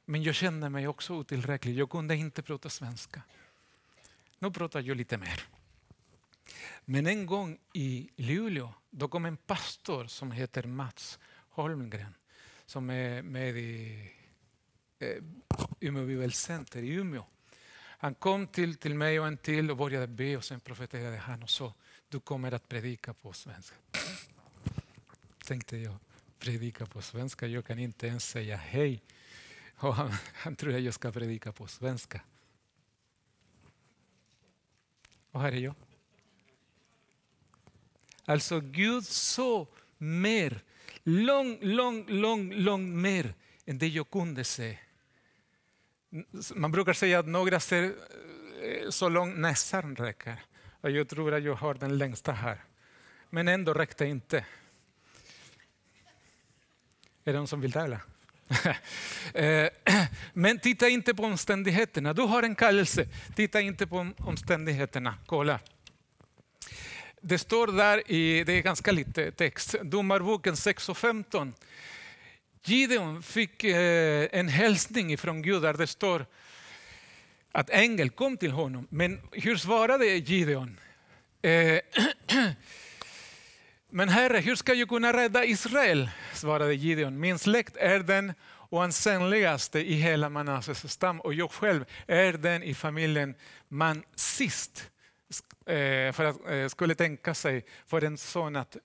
men 0.04 0.22
jag 0.22 0.34
kände 0.34 0.68
mig 0.68 0.88
också 0.88 1.14
otillräcklig. 1.14 1.78
Jag 1.78 1.90
kunde 1.90 2.16
inte 2.16 2.42
prata 2.42 2.68
svenska. 2.68 3.22
Nu 4.38 4.50
pratar 4.50 4.80
jag 4.82 4.96
lite 4.96 5.18
mer. 5.18 5.42
Men 6.84 7.06
en 7.06 7.26
gång 7.26 7.58
i 7.72 8.10
Luleå, 8.16 8.74
då 8.90 9.08
kom 9.08 9.24
en 9.24 9.36
pastor 9.36 10.06
som 10.06 10.32
heter 10.32 10.62
Mats 10.62 11.18
Holmgren 11.48 12.14
som 12.66 12.90
är 12.90 13.22
med 13.22 13.56
i 13.56 14.10
eh, 14.98 15.22
Umeå 15.80 16.06
Bibelcenter 16.06 16.82
i 16.82 16.88
Umeå. 16.88 17.24
Han 17.76 18.14
kom 18.14 18.46
till, 18.46 18.76
till 18.76 18.94
mig 18.94 19.20
och 19.20 19.26
en 19.26 19.36
till 19.36 19.70
och 19.70 19.76
började 19.76 20.06
be 20.06 20.36
och 20.36 20.44
sen 20.44 20.60
profeterade 20.60 21.16
han 21.16 21.42
och 21.42 21.50
sa 21.50 21.74
du 22.08 22.20
kommer 22.20 22.52
att 22.52 22.68
predika 22.68 23.14
på 23.14 23.32
svenska. 23.32 23.76
Tänkte 25.44 25.76
jag, 25.76 25.96
predika 26.42 26.86
på 26.86 27.02
svenska? 27.02 27.46
Jag 27.46 27.66
kan 27.66 27.78
inte 27.78 28.06
ens 28.06 28.28
säga 28.28 28.56
hej. 28.56 29.02
Och 29.76 29.94
han, 29.94 30.12
han 30.34 30.56
tror 30.56 30.74
att 30.74 30.82
jag 30.82 30.94
ska 30.94 31.12
predika 31.12 31.52
på 31.52 31.66
svenska. 31.66 32.20
Och 35.30 35.40
här 35.40 35.52
är 35.52 35.56
jag. 35.56 35.74
Alltså 38.24 38.60
Gud 38.60 39.04
så 39.06 39.68
mer, 39.98 40.60
långt, 41.02 41.58
långt, 41.62 42.10
långt, 42.10 42.54
lång 42.54 43.00
mer 43.00 43.34
än 43.66 43.78
det 43.78 43.88
jag 43.88 44.10
kunde 44.10 44.44
se. 44.44 44.78
Man 46.54 46.72
brukar 46.72 46.92
säga 46.92 47.18
att 47.18 47.26
några 47.26 47.60
ser 47.60 47.94
eh, 48.62 48.90
så 48.90 49.08
långt 49.08 49.38
näsan 49.38 49.96
räcker. 49.96 50.42
Och 50.80 50.90
jag 50.90 51.08
tror 51.08 51.34
att 51.34 51.42
jag 51.42 51.54
har 51.54 51.74
den 51.74 51.98
längsta 51.98 52.32
här. 52.32 52.64
Men 53.30 53.48
ändå 53.48 53.74
räckte 53.74 54.04
inte. 54.04 54.46
Är 57.24 57.32
det 57.32 57.38
någon 57.38 57.48
som 57.48 57.60
vill 57.60 57.72
tävla? 57.72 58.00
Eh, 59.34 59.68
men 60.32 60.58
titta 60.58 60.88
inte 60.88 61.14
på 61.14 61.22
omständigheterna. 61.22 62.12
Du 62.12 62.22
har 62.22 62.42
en 62.42 62.54
kallelse. 62.54 63.08
Titta 63.36 63.60
inte 63.60 63.86
på 63.86 64.10
omständigheterna. 64.18 65.14
Kolla. 65.26 65.60
Det 67.20 67.38
står 67.38 67.66
där 67.66 68.10
i, 68.10 68.44
det 68.44 68.52
är 68.52 68.62
ganska 68.62 68.92
lite 68.92 69.32
text, 69.32 69.74
Domarboken 69.82 70.56
6 70.56 70.88
och 70.88 70.98
15. 70.98 71.54
Gideon 72.64 73.22
fick 73.22 73.64
eh, 73.64 74.28
en 74.32 74.48
hälsning 74.48 75.18
från 75.18 75.42
Gud 75.42 75.62
där 75.62 75.74
det 75.74 75.86
står 75.86 76.26
att 77.52 77.70
ängel 77.70 78.10
kom 78.10 78.36
till 78.36 78.52
honom. 78.52 78.86
Men 78.90 79.20
hur 79.32 79.56
svarade 79.56 80.06
Gideon? 80.06 80.76
Eh, 81.42 81.50
Men 83.94 84.08
Herre, 84.08 84.38
hur 84.38 84.56
ska 84.56 84.74
jag 84.74 84.88
kunna 84.88 85.12
rädda 85.12 85.44
Israel? 85.44 86.10
svarade 86.34 86.74
Gideon. 86.74 87.20
Min 87.20 87.38
släkt 87.38 87.76
är 87.76 87.98
den 87.98 88.32
oansenligaste 88.70 89.80
i 89.80 89.94
hela 89.94 90.28
Manasses 90.28 90.92
stam 90.92 91.20
och 91.20 91.34
jag 91.34 91.50
själv 91.50 91.84
är 92.06 92.32
den 92.32 92.62
i 92.62 92.74
familjen 92.74 93.34
man 93.68 94.04
sist 94.14 94.90
eh, 95.66 96.12
för 96.12 96.24
att, 96.24 96.36
eh, 96.48 96.68
skulle 96.68 96.94
tänka 96.94 97.34
sig 97.34 97.64
för 97.86 98.04
en 98.04 98.18
sån 98.18 98.56
att, 98.56 98.76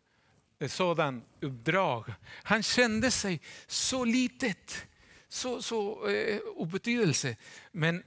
eh, 0.60 0.68
sådan 0.68 1.24
uppdrag. 1.42 2.14
Han 2.44 2.64
kände 2.64 3.12
sig 3.12 3.42
så 3.68 4.06
litet, 4.06 4.86
så, 5.30 5.62
så 5.62 6.08
eh, 6.08 6.40
obetydelse. 6.56 7.36
Men 7.72 8.04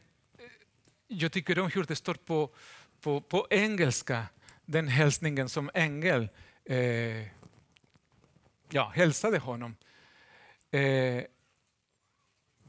jag 1.09 1.33
tycker 1.33 1.59
om 1.59 1.71
hur 1.71 1.85
det 1.85 1.97
står 1.97 2.15
på, 2.15 2.51
på, 3.01 3.21
på 3.21 3.47
engelska, 3.51 4.27
den 4.65 4.89
hälsningen 4.89 5.49
som 5.49 5.71
ängel 5.75 6.29
eh, 6.65 7.27
ja, 8.71 8.93
hälsade 8.95 9.39
honom. 9.39 9.77
Eh, 10.71 11.25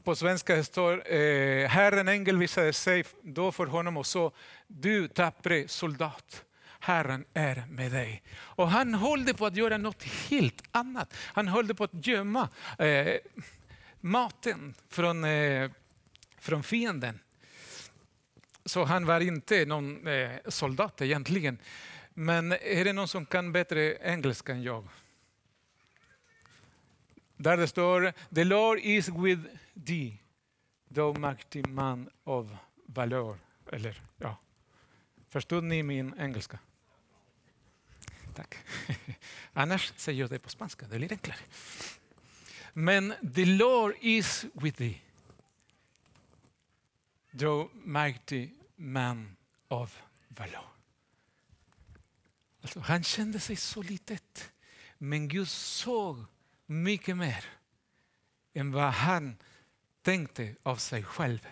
på 0.04 0.16
svenska 0.16 0.64
står 0.64 1.12
eh, 1.12 1.68
Herren 1.68 2.08
ängel 2.08 2.38
visade 2.38 2.72
sig 2.72 3.04
då 3.22 3.52
för 3.52 3.66
honom 3.66 3.96
och 3.96 4.06
sa 4.06 4.32
du 4.66 5.08
tappre 5.08 5.68
soldat. 5.68 6.44
Herren 6.80 7.24
är 7.34 7.64
med 7.68 7.92
dig. 7.92 8.22
Och 8.38 8.70
han 8.70 8.94
höll 8.94 9.34
på 9.34 9.46
att 9.46 9.56
göra 9.56 9.78
något 9.78 10.02
helt 10.02 10.62
annat. 10.70 11.14
Han 11.16 11.48
höll 11.48 11.74
på 11.74 11.84
att 11.84 12.06
gömma 12.06 12.48
eh, 12.78 13.16
maten 14.00 14.74
från, 14.88 15.24
eh, 15.24 15.70
från 16.38 16.62
fienden. 16.62 17.18
Så 18.64 18.84
han 18.84 19.06
var 19.06 19.20
inte 19.20 19.64
någon 19.64 20.06
eh, 20.06 20.30
soldat 20.48 21.02
egentligen. 21.02 21.58
Men 22.14 22.52
är 22.52 22.84
det 22.84 22.92
någon 22.92 23.08
som 23.08 23.26
kan 23.26 23.52
bättre 23.52 23.96
engelska 23.96 24.52
än 24.52 24.62
jag? 24.62 24.88
Där 27.36 27.56
det 27.56 27.68
står 27.68 28.12
The 28.34 28.44
Lord 28.44 28.78
is 28.78 29.08
with 29.08 29.42
thee, 29.86 30.18
thou 30.94 31.18
mighty 31.18 31.62
man 31.68 32.10
of 32.24 32.50
valor. 32.86 33.38
Eller, 33.72 34.02
ja. 34.18 34.36
Förstod 35.28 35.64
ni 35.64 35.82
min 35.82 36.14
engelska? 36.18 36.58
Tack. 38.34 38.54
Annars 39.52 39.92
säger 39.96 40.20
jag 40.20 40.30
det 40.30 40.38
på 40.38 40.50
spanska, 40.50 40.86
det 40.86 40.94
är 40.94 40.98
lite 40.98 41.14
enklare. 41.14 41.38
Men 42.72 43.14
the 43.34 43.44
Lord 43.44 43.94
is 44.00 44.44
with 44.52 44.78
thee, 44.78 45.00
thou 47.38 47.70
mighty 47.84 48.48
man 48.76 49.36
of 49.68 50.02
valor. 50.28 50.71
Alltså, 52.62 52.80
han 52.80 53.02
kände 53.02 53.40
sig 53.40 53.56
så 53.56 53.82
litet, 53.82 54.52
men 54.98 55.28
Gud 55.28 55.48
såg 55.48 56.24
mycket 56.66 57.16
mer 57.16 57.44
än 58.54 58.72
vad 58.72 58.92
han 58.92 59.36
tänkte 60.02 60.56
av 60.62 60.76
sig 60.76 61.04
själv. 61.04 61.48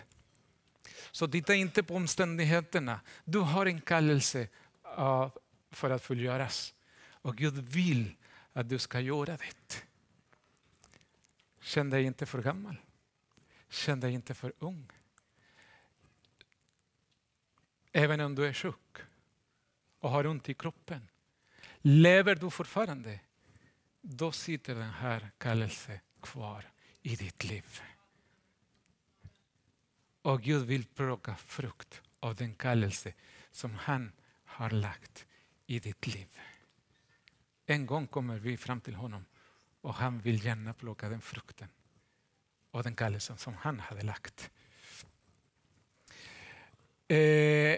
Så 1.11 1.27
titta 1.27 1.55
inte 1.55 1.83
på 1.83 1.95
omständigheterna. 1.95 2.99
Du 3.25 3.39
har 3.39 3.65
en 3.65 3.81
kallelse 3.81 4.47
för 5.71 5.89
att 5.89 6.03
fullgöras. 6.03 6.73
Och 7.03 7.37
Gud 7.37 7.53
vill 7.53 8.15
att 8.53 8.69
du 8.69 8.79
ska 8.79 8.99
göra 8.99 9.37
det. 9.37 9.85
Känn 11.61 11.89
dig 11.89 12.03
inte 12.03 12.25
för 12.25 12.41
gammal. 12.41 12.75
Känn 13.69 13.99
dig 13.99 14.13
inte 14.13 14.33
för 14.33 14.53
ung. 14.59 14.91
Även 17.91 18.19
om 18.19 18.35
du 18.35 18.45
är 18.45 18.53
sjuk 18.53 18.80
och 20.01 20.09
har 20.09 20.27
ont 20.27 20.49
i 20.49 20.53
kroppen. 20.53 21.07
Lever 21.81 22.35
du 22.35 22.49
fortfarande? 22.49 23.19
Då 24.01 24.31
sitter 24.31 24.75
den 24.75 24.89
här 24.89 25.31
kallelsen 25.37 25.99
kvar 26.21 26.65
i 27.01 27.15
ditt 27.15 27.43
liv. 27.43 27.81
Och 30.21 30.41
Gud 30.41 30.65
vill 30.67 30.85
plocka 30.85 31.35
frukt 31.35 32.01
av 32.19 32.35
den 32.35 32.55
kallelse 32.55 33.13
som 33.51 33.73
han 33.73 34.11
har 34.45 34.69
lagt 34.69 35.25
i 35.65 35.79
ditt 35.79 36.07
liv. 36.07 36.39
En 37.65 37.85
gång 37.85 38.07
kommer 38.07 38.39
vi 38.39 38.57
fram 38.57 38.81
till 38.81 38.95
honom 38.95 39.25
och 39.81 39.93
han 39.93 40.19
vill 40.19 40.45
gärna 40.45 40.73
plocka 40.73 41.09
den 41.09 41.21
frukten 41.21 41.67
av 42.71 42.83
den 42.83 42.95
kallelsen 42.95 43.37
som 43.37 43.53
han 43.53 43.79
hade 43.79 44.01
lagt. 44.01 44.51
Eh, 47.07 47.77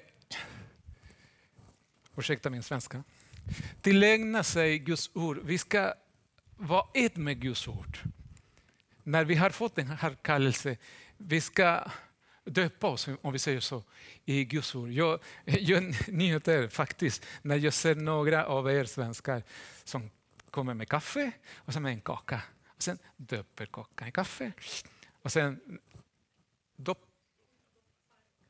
ursäkta 2.18 2.50
min 2.50 2.64
svenska. 2.64 3.04
Tillägna 3.82 4.44
sig 4.44 4.80
Guds 4.80 5.10
ord. 5.14 5.40
Vi 5.44 5.58
ska 5.58 5.94
vara 6.58 6.88
ett 6.94 7.16
med 7.16 7.42
Guds 7.42 7.68
ord. 7.68 7.98
När 9.04 9.26
vi 9.26 9.36
har 9.36 9.50
fått 9.50 9.76
den 9.76 9.88
här 9.88 10.18
kallelsen, 10.22 10.78
vi 11.18 11.42
ska 11.42 11.92
döpa 12.46 12.88
oss, 12.88 13.10
om 13.22 13.34
vi 13.34 13.40
säger 13.40 13.60
så, 13.60 13.84
i 14.26 14.46
Guds 14.46 14.76
ord. 14.76 14.90
Jag, 14.90 15.20
jag 15.46 15.96
njuter 16.08 16.68
faktiskt 16.68 17.26
när 17.42 17.58
jag 17.58 17.74
ser 17.74 17.96
några 17.96 18.46
av 18.46 18.72
er 18.72 18.86
svenskar 18.86 19.44
som 19.84 20.10
kommer 20.50 20.74
med 20.74 20.90
kaffe 20.90 21.32
och 21.56 21.74
sen 21.74 21.84
med 21.84 21.92
en 21.92 22.02
kaka. 22.02 22.42
Och 22.68 22.84
sen 22.84 22.98
döper 23.18 23.66
kakan 23.66 24.08
i 24.08 24.12
kaffe 24.12 24.52
och 25.22 25.32
sen 25.32 25.80
dop, 26.76 27.06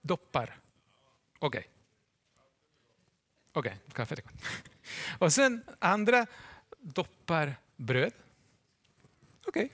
doppar. 0.02 0.60
Okej. 1.40 1.60
Okay. 1.60 1.73
Okej, 3.54 3.72
okay, 3.72 3.94
kaffet 3.94 4.20
är 4.20 4.24
gott. 4.24 4.34
Och 5.20 5.34
sen 5.34 5.64
andra 5.80 6.28
doppar 6.80 7.56
bröd. 7.76 8.14
Okej. 9.46 9.66
Okay. 9.66 9.70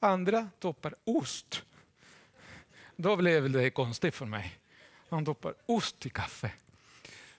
Andra 0.00 0.48
doppar 0.58 0.94
ost. 1.04 1.62
Då 2.96 3.16
blev 3.16 3.50
det 3.50 3.70
konstigt 3.70 4.14
för 4.14 4.26
mig. 4.26 4.58
Man 5.08 5.24
doppar 5.24 5.54
ost 5.66 6.06
i 6.06 6.10
kaffe. 6.10 6.52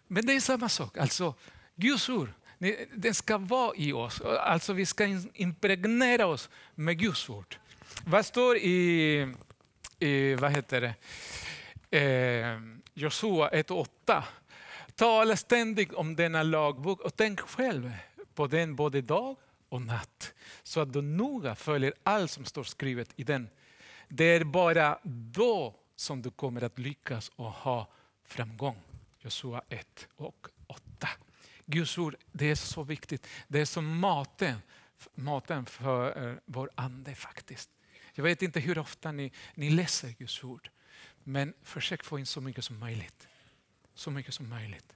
Men 0.08 0.25
det 0.25 0.34
är 0.34 0.39
samma 0.39 0.69
sak. 0.69 0.97
Alltså, 0.97 1.34
Guds 1.75 2.10
ord, 2.10 2.30
den 2.93 3.13
ska 3.13 3.38
vara 3.38 3.75
i 3.75 3.93
oss. 3.93 4.21
Alltså 4.21 4.73
vi 4.73 4.86
ska 4.86 5.21
impregnera 5.34 6.25
oss 6.25 6.49
med 6.75 6.99
Guds 6.99 7.30
ord. 7.30 7.56
Vad 8.06 8.25
står 8.25 8.58
i, 8.58 9.34
i 9.99 10.36
vad 10.36 10.51
heter 10.51 10.82
det? 10.82 10.93
Eh, 11.99 12.60
Josua 12.93 13.49
1.8? 13.49 14.23
Tala 15.02 15.36
ständigt 15.36 15.94
om 15.94 16.16
denna 16.16 16.44
lagbok 16.44 17.02
och 17.02 17.16
tänk 17.16 17.40
själv 17.40 17.92
på 18.34 18.48
den 18.48 18.76
både 18.76 19.02
dag 19.02 19.36
och 19.70 19.82
natt. 19.82 20.34
Så 20.64 20.80
att 20.80 20.94
du 20.94 21.02
noga 21.02 21.56
följer 21.56 21.94
allt 22.04 22.32
som 22.32 22.46
står 22.46 22.64
skrivet 22.64 23.10
i 23.16 23.24
den. 23.24 23.50
Det 24.08 24.24
är 24.24 24.44
bara 24.44 25.00
då 25.04 25.76
som 25.96 26.22
du 26.22 26.32
kommer 26.32 26.64
att 26.64 26.80
lyckas 26.80 27.32
och 27.36 27.52
ha 27.52 27.88
framgång. 28.26 28.82
Josua 29.20 29.62
1 29.70 30.08
och 30.16 30.48
8. 30.68 31.10
Guds 31.66 31.98
ord 31.98 32.16
det 32.32 32.52
är 32.52 32.56
så 32.56 32.84
viktigt. 32.84 33.28
Det 33.48 33.60
är 33.60 33.66
som 33.66 34.00
maten, 34.00 34.58
maten 35.16 35.66
för 35.66 36.30
eh, 36.30 36.36
vår 36.46 36.70
ande 36.76 37.16
faktiskt. 37.16 37.70
Jag 38.14 38.24
vet 38.24 38.42
inte 38.42 38.60
hur 38.60 38.78
ofta 38.78 39.12
ni, 39.12 39.32
ni 39.56 39.70
läser 39.70 40.10
Guds 40.10 40.44
ord. 40.44 40.70
Men 41.24 41.54
försök 41.64 42.04
få 42.04 42.20
in 42.20 42.26
så 42.26 42.42
mycket 42.42 42.64
som 42.64 42.80
möjligt. 42.80 43.28
Så 43.93 44.12
mycket 44.12 44.34
som 44.34 44.49
möjligt. 44.49 44.93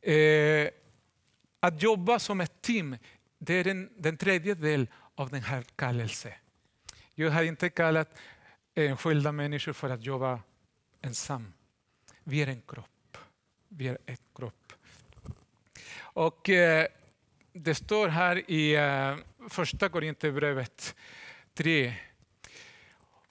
Eh, 0.00 0.68
att 1.60 1.82
jobba 1.82 2.18
som 2.18 2.40
ett 2.40 2.62
team, 2.62 2.96
det 3.38 3.54
är 3.54 3.64
den, 3.64 3.90
den 3.96 4.16
tredje 4.16 4.54
delen 4.54 4.86
av 5.14 5.30
den 5.30 5.42
här 5.42 5.64
kallelsen. 5.76 6.32
Jag 7.14 7.30
har 7.30 7.42
inte 7.42 7.70
kallat 7.70 8.18
enskilda 8.74 9.32
människor 9.32 9.72
för 9.72 9.90
att 9.90 10.04
jobba 10.04 10.40
ensam. 11.02 11.52
Vi 12.24 12.42
är 12.42 12.46
en 12.46 12.62
kropp. 12.62 13.18
Vi 13.68 13.88
är 13.88 13.98
ett 14.06 14.22
kropp. 14.34 14.72
Och 15.98 16.50
eh, 16.50 16.86
det 17.52 17.74
står 17.74 18.08
här 18.08 18.50
i 18.50 18.74
eh, 18.74 19.16
första 19.48 19.88
Korinthierbrevet 19.88 20.94
3. 21.54 21.94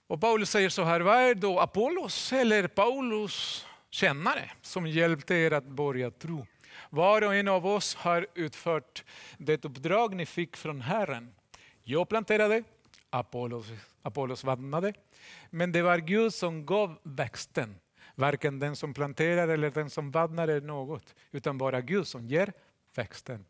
Och 0.07 0.21
Paulus 0.21 0.49
säger 0.49 0.69
så 0.69 0.83
här, 0.83 0.99
vad 0.99 1.15
är 1.15 1.35
då 1.35 1.59
Apollos 1.59 2.33
eller 2.33 2.67
Paulus 2.67 3.65
kännare 3.89 4.51
som 4.61 4.87
hjälpte 4.87 5.35
er 5.35 5.53
att 5.53 5.67
börja 5.67 6.11
tro? 6.11 6.45
Var 6.89 7.21
och 7.21 7.35
en 7.35 7.47
av 7.47 7.67
oss 7.67 7.95
har 7.95 8.27
utfört 8.33 9.03
det 9.37 9.65
uppdrag 9.65 10.15
ni 10.15 10.25
fick 10.25 10.57
från 10.57 10.81
Herren. 10.81 11.33
Jag 11.83 12.09
planterade, 12.09 12.63
Apollos, 13.09 13.65
Apollos 14.01 14.43
vattnade, 14.43 14.93
men 15.49 15.71
det 15.71 15.81
var 15.81 15.97
Gud 15.97 16.33
som 16.33 16.65
gav 16.65 16.99
växten. 17.03 17.75
Varken 18.15 18.59
den 18.59 18.75
som 18.75 18.93
planterar 18.93 19.47
eller 19.47 19.69
den 19.69 19.89
som 19.89 20.11
vattnar 20.11 20.47
är 20.47 20.61
något, 20.61 21.15
utan 21.31 21.57
bara 21.57 21.81
Gud 21.81 22.07
som 22.07 22.27
ger 22.27 22.53
växten. 22.95 23.45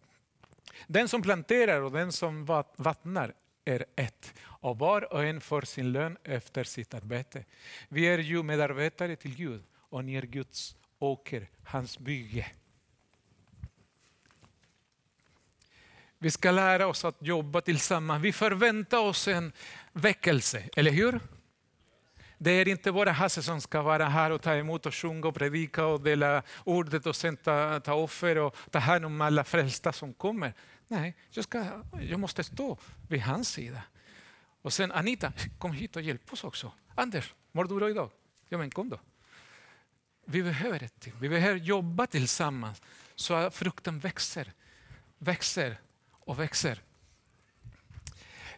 Den 0.88 1.08
som 1.08 1.22
planterar 1.22 1.82
och 1.82 1.91
den 1.91 2.12
som 2.12 2.46
vattnar 2.78 3.34
är 3.67 3.86
ett 3.95 4.34
och 4.43 4.80
var 4.80 5.13
och 5.13 5.23
en 5.23 5.41
får 5.41 5.62
sin 5.62 5.91
lön 5.91 6.17
efter 6.23 6.63
sitt 6.63 6.93
arbete. 6.93 7.45
Vi 7.89 8.08
är 8.08 8.17
ju 8.17 8.43
medarbetare 8.43 9.15
till 9.15 9.36
Gud 9.36 9.63
och 9.89 10.06
ni 10.06 10.15
är 10.15 10.21
Guds 10.21 10.75
åker, 10.99 11.49
hans 11.63 11.99
bygge. 11.99 12.51
Vi 16.19 16.32
ska 16.32 16.51
lära 16.51 16.88
oss 16.88 17.06
att 17.06 17.17
jobba 17.19 17.62
tillsammans. 17.62 18.23
Vi 18.23 18.34
förväntar 18.34 18.97
oss 18.97 19.27
en 19.27 19.53
väckelse, 19.93 20.69
eller 20.75 20.91
hur? 20.91 21.19
Det 22.38 22.51
är 22.51 22.67
inte 22.67 22.91
bara 22.91 23.12
Hasse 23.12 23.43
som 23.43 23.62
ska 23.62 23.82
vara 23.82 24.06
här 24.06 24.32
och 24.32 24.41
ta 24.41 24.56
emot 24.56 24.86
och 24.86 24.95
sjunga 24.95 25.27
och 25.27 25.36
predika 25.36 25.86
och 25.86 26.01
dela 26.01 26.43
ordet 26.63 27.06
och 27.06 27.15
sen 27.15 27.38
ta, 27.38 27.80
ta 27.80 27.93
offer 27.93 28.38
och 28.38 28.56
ta 28.71 28.80
hand 28.80 29.06
om 29.06 29.21
alla 29.21 29.43
frälsta 29.43 29.93
som 29.93 30.13
kommer. 30.13 30.53
Nej, 30.88 31.15
jag, 31.30 31.43
ska, 31.43 31.84
jag 32.02 32.19
måste 32.19 32.43
stå 32.43 32.78
vid 33.08 33.21
hans 33.21 33.50
sida. 33.50 33.84
Och 34.62 34.73
sen 34.73 34.91
Anita, 34.91 35.34
kom 35.58 35.73
hit 35.73 35.95
och 35.95 36.02
hjälp 36.02 36.34
oss 36.34 36.43
också. 36.43 36.71
Anders, 36.95 37.34
mår 37.52 37.63
du 37.63 37.76
bra 37.76 37.89
idag? 37.89 38.12
Ja 38.50 38.58
men 38.58 38.71
kom 38.71 38.89
då. 38.89 39.00
Vi 40.26 40.43
behöver 40.43 40.84
ett 40.84 41.00
team. 41.00 41.15
Vi 41.19 41.30
behöver 41.30 41.60
jobba 41.60 42.08
tillsammans 42.08 42.82
så 43.15 43.34
att 43.34 43.56
frukten 43.56 44.00
växer, 44.00 44.54
växer 45.17 45.78
och 46.12 46.39
växer. 46.39 46.82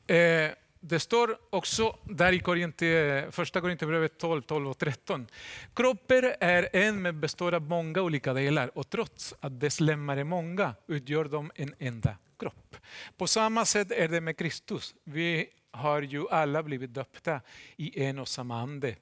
Eh, 0.08 0.52
det 0.80 1.00
står 1.00 1.38
också 1.50 1.96
där 2.04 2.34
i 2.34 3.24
eh, 3.24 3.32
första 3.32 3.62
Korinthierbrevet 3.62 4.18
12, 4.18 4.42
12 4.42 4.70
och 4.70 4.78
13. 4.78 5.28
Kroppen 5.74 6.34
är 6.39 6.70
en 6.74 7.02
men 7.02 7.20
består 7.20 7.54
av 7.54 7.62
många 7.62 8.02
olika 8.02 8.34
delar 8.34 8.78
och 8.78 8.89
trots 8.89 9.36
att 9.39 9.60
dess 9.60 9.80
lemmar 9.80 10.18
är 10.18 10.24
många 10.24 10.76
utgör 10.88 11.26
de 11.26 11.52
en 11.56 11.74
enda 11.80 12.18
kropp. 12.39 12.76
På 13.18 13.28
samma 13.28 13.65
sätt 13.65 13.92
är 13.92 14.08
det 14.08 14.22
med 14.22 14.38
Kristus. 14.38 14.96
Vi 15.04 15.48
har 15.72 16.02
ju 16.02 16.30
alla 16.30 16.63
blivit 16.63 16.94
döpta 16.94 17.42
i 17.78 18.04
en 18.04 18.20
och 18.20 18.28
samma 18.28 18.62
ande 18.62 18.96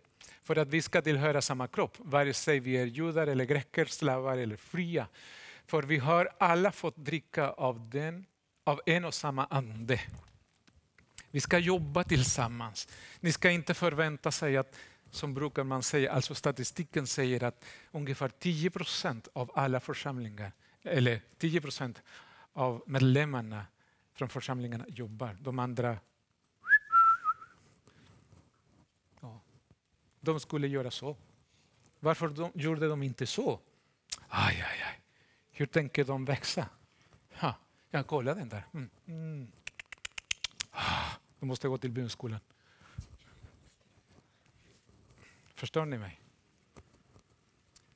för 0.44 0.56
att 0.56 0.68
vi 0.68 0.82
ska 0.82 1.02
tillhöra 1.02 1.42
samma 1.42 1.68
kropp, 1.68 1.98
vare 1.98 2.34
sig 2.34 2.60
vi 2.60 2.78
är 2.78 2.86
judar 2.86 3.28
eller 3.28 3.46
greker, 3.46 3.86
slavar 3.86 4.38
eller 4.38 4.56
fria. 4.56 5.08
För 5.66 5.84
vi 5.84 5.98
har 5.98 6.30
alla 6.38 6.72
fått 6.72 6.98
dricka 6.98 7.50
av, 7.50 7.90
den, 7.90 8.26
av 8.64 8.82
en 8.86 9.06
och 9.06 9.14
samma 9.14 9.46
ande. 9.46 10.00
Vi 11.38 11.42
ska 11.42 11.60
jobba 11.60 12.04
tillsammans. 12.04 12.88
Ni 13.20 13.32
ska 13.32 13.52
inte 13.52 13.74
förvänta 13.74 14.32
sig 14.32 14.58
att, 14.58 14.76
som 15.12 15.34
brukar 15.34 15.64
man 15.64 15.84
säga, 15.84 16.12
alltså 16.12 16.36
statistiken 16.36 17.08
säger 17.08 17.44
att 17.44 17.66
ungefär 17.92 18.30
10 18.30 18.70
procent 18.70 19.28
av 19.34 19.52
alla 19.56 19.80
församlingar, 19.80 20.52
eller 20.84 21.22
10 21.38 21.62
procent 21.62 22.02
av 22.54 22.84
medlemmarna 22.88 23.66
från 24.14 24.30
församlingarna 24.30 24.86
jobbar. 24.88 25.38
De 25.42 25.60
andra 25.60 25.98
ja, 29.22 29.42
de 30.20 30.40
skulle 30.40 30.68
göra 30.68 30.92
så. 30.92 31.18
Varför 32.00 32.28
de, 32.28 32.52
gjorde 32.56 32.88
de 32.88 33.04
inte 33.04 33.28
så? 33.28 33.60
Aj, 34.28 34.56
aj, 34.56 34.84
aj. 34.86 35.02
Hur 35.52 35.66
tänker 35.66 36.04
de 36.04 36.26
växa? 36.26 36.70
Ja, 37.40 37.56
jag 37.90 38.08
kollar 38.08 38.36
den 38.36 38.50
där. 38.50 38.64
Mm. 38.74 38.90
Mm. 39.08 39.52
Ah, 40.72 41.17
då 41.40 41.46
måste 41.46 41.68
gå 41.68 41.78
till 41.78 41.92
bönskolan. 41.92 42.40
Förstår 45.56 45.86
ni 45.86 45.98
mig? 45.98 46.22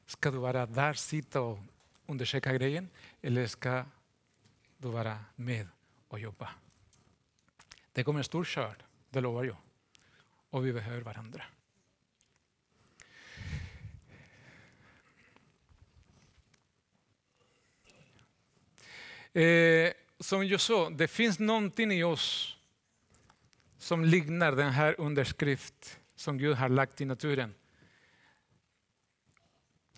Ska 0.06 0.32
du 0.32 0.38
vara 0.38 0.66
där, 0.66 0.94
sitta 0.94 1.42
och 1.42 1.60
undersöka 2.06 2.54
grejen 2.54 2.90
eller 3.22 3.48
ska 3.48 3.86
du 4.78 4.88
vara 4.88 5.20
med 5.36 5.68
och 6.08 6.20
jobba? 6.20 6.50
Det 7.94 8.04
kommer 8.04 8.20
en 8.20 8.24
stor 8.24 8.44
skörd, 8.44 8.84
det 9.10 9.22
lovar 9.22 9.44
jag. 9.44 9.58
Och 10.50 10.66
vi 10.66 10.74
behöver 10.74 11.02
varandra. 11.02 11.44
Eh, 19.34 19.94
som 20.20 20.48
jag 20.48 20.62
sa, 20.62 20.90
det 20.90 21.08
finns 21.08 21.40
någonting 21.40 21.92
i 21.92 22.04
oss 22.04 22.58
som 23.82 24.06
liknar 24.06 24.52
den 24.52 24.72
här 24.72 24.96
underskrift 24.98 26.00
som 26.16 26.38
Gud 26.38 26.56
har 26.56 26.70
lagt 26.70 27.02
i 27.02 27.06
naturen. 27.06 27.54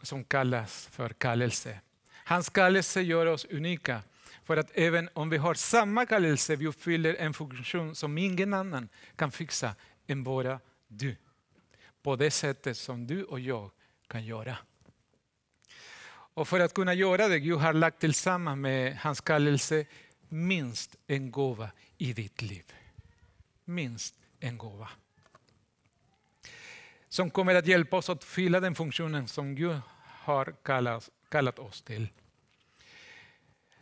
Som 0.01 0.23
kallas 0.23 0.87
för 0.87 1.09
kallelse. 1.09 1.79
Hans 2.25 2.49
kallelse 2.49 3.01
gör 3.01 3.25
oss 3.25 3.45
unika. 3.45 4.03
För 4.43 4.57
att 4.57 4.71
även 4.73 5.09
om 5.13 5.29
vi 5.29 5.37
har 5.37 5.53
samma 5.53 6.05
kallelse, 6.05 6.55
vi 6.55 6.67
uppfyller 6.67 7.15
en 7.15 7.33
funktion 7.33 7.95
som 7.95 8.17
ingen 8.17 8.53
annan 8.53 8.89
kan 9.15 9.31
fixa 9.31 9.75
än 10.07 10.23
bara 10.23 10.59
du. 10.87 11.15
På 12.01 12.15
det 12.15 12.31
sättet 12.31 12.77
som 12.77 13.07
du 13.07 13.23
och 13.23 13.39
jag 13.39 13.71
kan 14.07 14.25
göra. 14.25 14.57
Och 16.35 16.47
för 16.47 16.59
att 16.59 16.73
kunna 16.73 16.93
göra 16.93 17.27
det, 17.27 17.39
Gud 17.39 17.57
har 17.57 17.73
lagt 17.73 17.99
tillsammans 17.99 18.57
med 18.57 18.97
hans 18.97 19.21
kallelse 19.21 19.85
minst 20.29 20.95
en 21.07 21.31
gåva 21.31 21.69
i 21.97 22.13
ditt 22.13 22.41
liv. 22.41 22.73
Minst 23.65 24.15
en 24.39 24.57
gåva. 24.57 24.89
Som 27.09 27.29
kommer 27.29 27.55
att 27.55 27.67
hjälpa 27.67 27.97
oss 27.97 28.09
att 28.09 28.23
fylla 28.23 28.59
den 28.59 28.75
funktionen 28.75 29.27
som 29.27 29.55
Gud 29.55 29.81
har 30.05 30.55
kallat, 30.63 31.09
kallat 31.29 31.59
oss 31.59 31.81
till. 31.81 32.07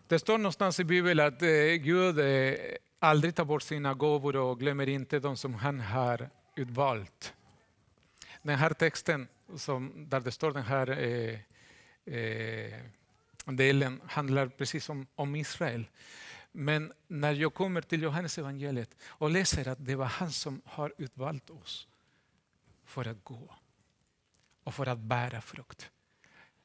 Det 0.07 0.19
står 0.19 0.37
någonstans 0.37 0.79
i 0.79 0.83
Bibeln 0.83 1.19
att 1.19 1.41
eh, 1.41 1.49
Gud 1.79 2.19
eh, 2.19 2.55
aldrig 2.99 3.35
tar 3.35 3.45
bort 3.45 3.63
sina 3.63 3.93
gåvor 3.93 4.35
och 4.35 4.59
glömmer 4.59 4.89
inte 4.89 5.19
de 5.19 5.37
som 5.37 5.53
han 5.53 5.79
har 5.79 6.29
utvalt. 6.55 7.33
Den 8.41 8.57
här 8.57 8.73
texten 8.73 9.27
som, 9.55 10.05
där 10.09 10.19
det 10.19 10.31
står 10.31 10.51
den 10.51 10.63
här 10.63 10.89
eh, 10.89 11.39
eh, 12.15 12.79
delen 13.45 14.01
handlar 14.07 14.47
precis 14.47 14.89
om, 14.89 15.07
om 15.15 15.35
Israel. 15.35 15.85
Men 16.51 16.93
när 17.07 17.33
jag 17.33 17.53
kommer 17.53 17.81
till 17.81 18.01
Johannes 18.01 18.37
evangeliet 18.37 18.95
och 19.03 19.29
läser 19.29 19.67
att 19.67 19.85
det 19.85 19.95
var 19.95 20.05
han 20.05 20.31
som 20.31 20.61
har 20.65 20.93
utvalt 20.97 21.49
oss 21.49 21.87
för 22.85 23.07
att 23.07 23.23
gå 23.23 23.55
och 24.63 24.75
för 24.75 24.87
att 24.87 24.99
bära 24.99 25.41
frukt. 25.41 25.91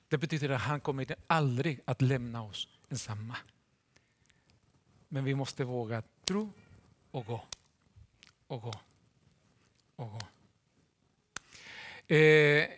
Det 0.09 0.19
betyder 0.19 0.51
att 0.51 0.61
han 0.61 0.81
kommer 0.81 1.17
aldrig 1.27 1.81
att 1.85 2.03
lämna 2.03 2.43
oss 2.43 2.69
ensamma. 2.89 3.37
Men 5.09 5.25
vi 5.25 5.35
måste 5.35 5.65
våga 5.65 6.03
tro 6.25 6.53
och 7.11 7.27
gå. 7.27 7.45
Och 8.47 8.63
gå. 8.63 8.75
Och 9.97 10.11
gå. 10.11 10.21
Eh, 12.15 12.69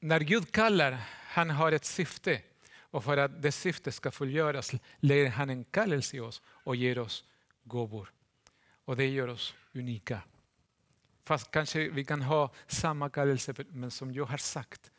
när 0.00 0.20
Gud 0.20 0.52
kallar, 0.52 0.92
han 1.26 1.50
har 1.50 1.72
ett 1.72 1.84
syfte. 1.84 2.42
Och 2.92 3.04
för 3.04 3.16
att 3.16 3.42
det 3.42 3.52
syftet 3.52 3.94
ska 3.94 4.10
fullgöras 4.10 4.72
lägger 5.00 5.30
han 5.30 5.50
en 5.50 5.64
kallelse 5.64 6.16
i 6.16 6.20
oss 6.20 6.42
och 6.46 6.76
ger 6.76 6.98
oss 6.98 7.24
gåvor. 7.64 8.12
Och 8.84 8.96
det 8.96 9.06
gör 9.06 9.28
oss 9.28 9.54
unika. 9.72 10.20
Fast 11.24 11.50
kanske 11.50 11.88
vi 11.88 12.04
kan 12.04 12.22
ha 12.22 12.50
samma 12.66 13.10
kallelse, 13.10 13.54
men 13.68 13.90
som 13.90 14.12
jag 14.12 14.24
har 14.24 14.36
sagt, 14.36 14.90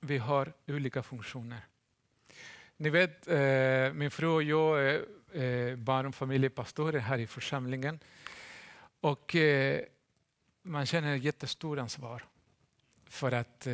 vi 0.00 0.18
har 0.18 0.52
olika 0.66 1.02
funktioner. 1.02 1.66
Ni 2.76 2.90
vet, 2.90 3.28
eh, 3.28 3.92
min 3.92 4.10
fru 4.10 4.26
och 4.26 4.42
jag 4.42 4.82
är 4.82 5.04
eh, 5.32 5.76
barn 5.76 6.06
och 6.06 6.14
familjepastorer 6.14 7.00
här 7.00 7.18
i 7.18 7.26
församlingen. 7.26 8.00
Och 9.00 9.36
eh, 9.36 9.80
man 10.62 10.86
känner 10.86 11.16
ett 11.16 11.22
jättestort 11.22 11.78
ansvar. 11.78 12.24
För 13.06 13.32
att 13.32 13.66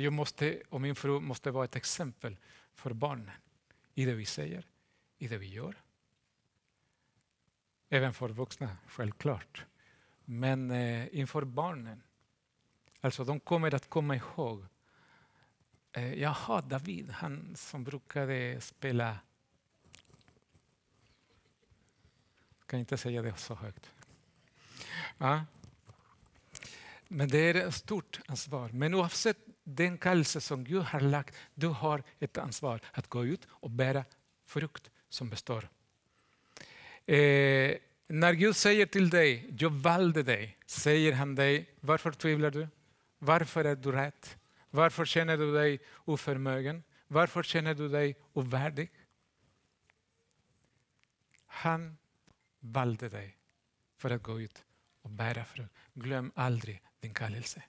jag 0.00 0.12
måste, 0.12 0.62
och 0.68 0.80
min 0.80 0.94
fru 0.94 1.20
måste 1.20 1.50
vara 1.50 1.64
ett 1.64 1.76
exempel 1.76 2.36
för 2.74 2.92
barnen 2.92 3.30
i 3.94 4.04
det 4.04 4.14
vi 4.14 4.26
säger, 4.26 4.66
i 5.18 5.28
det 5.28 5.38
vi 5.38 5.46
gör. 5.46 5.76
Även 7.88 8.14
för 8.14 8.28
vuxna, 8.28 8.76
självklart. 8.86 9.64
Men 10.24 10.70
eh, 10.70 11.18
inför 11.18 11.44
barnen, 11.44 12.02
alltså 13.00 13.24
de 13.24 13.40
kommer 13.40 13.74
att 13.74 13.90
komma 13.90 14.16
ihåg 14.16 14.66
eh, 15.92 16.14
Jaha, 16.14 16.60
David, 16.60 17.10
han 17.10 17.56
som 17.56 17.84
brukade 17.84 18.60
spela... 18.60 19.18
Jag 22.58 22.66
kan 22.66 22.78
inte 22.80 22.96
säga 22.96 23.22
det 23.22 23.36
så 23.36 23.54
högt. 23.54 23.90
Ja. 25.18 25.44
Men 27.08 27.28
det 27.28 27.38
är 27.38 27.54
ett 27.54 27.74
stort 27.74 28.20
ansvar. 28.26 28.68
Men 28.68 28.94
oavsett 28.94 29.51
den 29.64 29.98
kallelse 29.98 30.40
som 30.40 30.64
Gud 30.64 30.82
har 30.82 31.00
lagt, 31.00 31.34
du 31.54 31.66
har 31.66 32.02
ett 32.18 32.38
ansvar 32.38 32.80
att 32.92 33.06
gå 33.08 33.24
ut 33.24 33.46
och 33.50 33.70
bära 33.70 34.04
frukt 34.46 34.90
som 35.08 35.30
består. 35.30 35.68
Eh, 37.06 37.76
när 38.08 38.32
Gud 38.32 38.56
säger 38.56 38.86
till 38.86 39.10
dig, 39.10 39.54
jag 39.58 39.70
valde 39.70 40.22
dig, 40.22 40.58
säger 40.66 41.12
han 41.12 41.34
dig, 41.34 41.74
varför 41.80 42.12
tvivlar 42.12 42.50
du? 42.50 42.68
Varför 43.18 43.64
är 43.64 43.76
du 43.76 43.92
rädd? 43.92 44.26
Varför 44.70 45.04
känner 45.04 45.36
du 45.36 45.52
dig 45.52 45.80
oförmögen? 46.04 46.82
Varför 47.08 47.42
känner 47.42 47.74
du 47.74 47.88
dig 47.88 48.16
ovärdig? 48.32 48.90
Han 51.46 51.96
valde 52.60 53.08
dig 53.08 53.36
för 53.96 54.10
att 54.10 54.22
gå 54.22 54.40
ut 54.40 54.64
och 55.02 55.10
bära 55.10 55.44
frukt. 55.44 55.74
Glöm 55.94 56.32
aldrig 56.34 56.82
din 57.00 57.14
kallelse. 57.14 57.62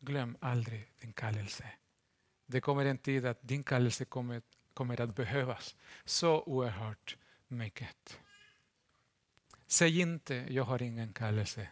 Glöm 0.00 0.36
aldrig 0.40 0.90
din 1.00 1.12
kallelse. 1.12 1.64
Det 2.46 2.60
kommer 2.60 2.84
en 2.84 2.98
tid 2.98 3.26
att 3.26 3.38
din 3.42 3.64
kallelse 3.64 4.04
kommer, 4.04 4.42
kommer 4.74 5.00
att 5.00 5.16
behövas 5.16 5.76
så 6.04 6.42
oerhört 6.42 7.16
mycket. 7.48 8.20
Säg 9.66 10.00
inte, 10.00 10.34
jag 10.48 10.64
har 10.64 10.82
ingen 10.82 11.12
kallelse. 11.12 11.68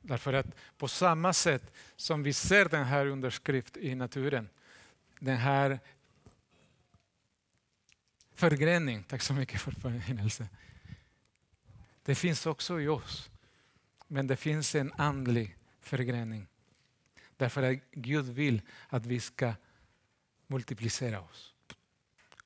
Därför 0.00 0.32
att 0.32 0.46
på 0.76 0.88
samma 0.88 1.32
sätt 1.32 1.72
som 1.96 2.22
vi 2.22 2.32
ser 2.32 2.68
den 2.68 2.84
här 2.84 3.06
underskrift 3.06 3.76
i 3.76 3.94
naturen, 3.94 4.48
den 5.20 5.36
här 5.36 5.80
förgrening, 8.34 9.04
tack 9.04 9.22
så 9.22 9.34
mycket 9.34 9.60
för 9.60 9.72
påminnelsen. 9.72 10.48
Det 12.02 12.14
finns 12.14 12.46
också 12.46 12.80
i 12.80 12.88
oss, 12.88 13.30
men 14.06 14.26
det 14.26 14.36
finns 14.36 14.74
en 14.74 14.92
andlig 14.92 15.56
förgrening. 15.80 16.48
Därför 17.36 17.62
att 17.62 17.78
Gud 17.90 18.24
vill 18.24 18.62
att 18.88 19.06
vi 19.06 19.20
ska 19.20 19.54
multiplicera 20.46 21.20
oss 21.20 21.54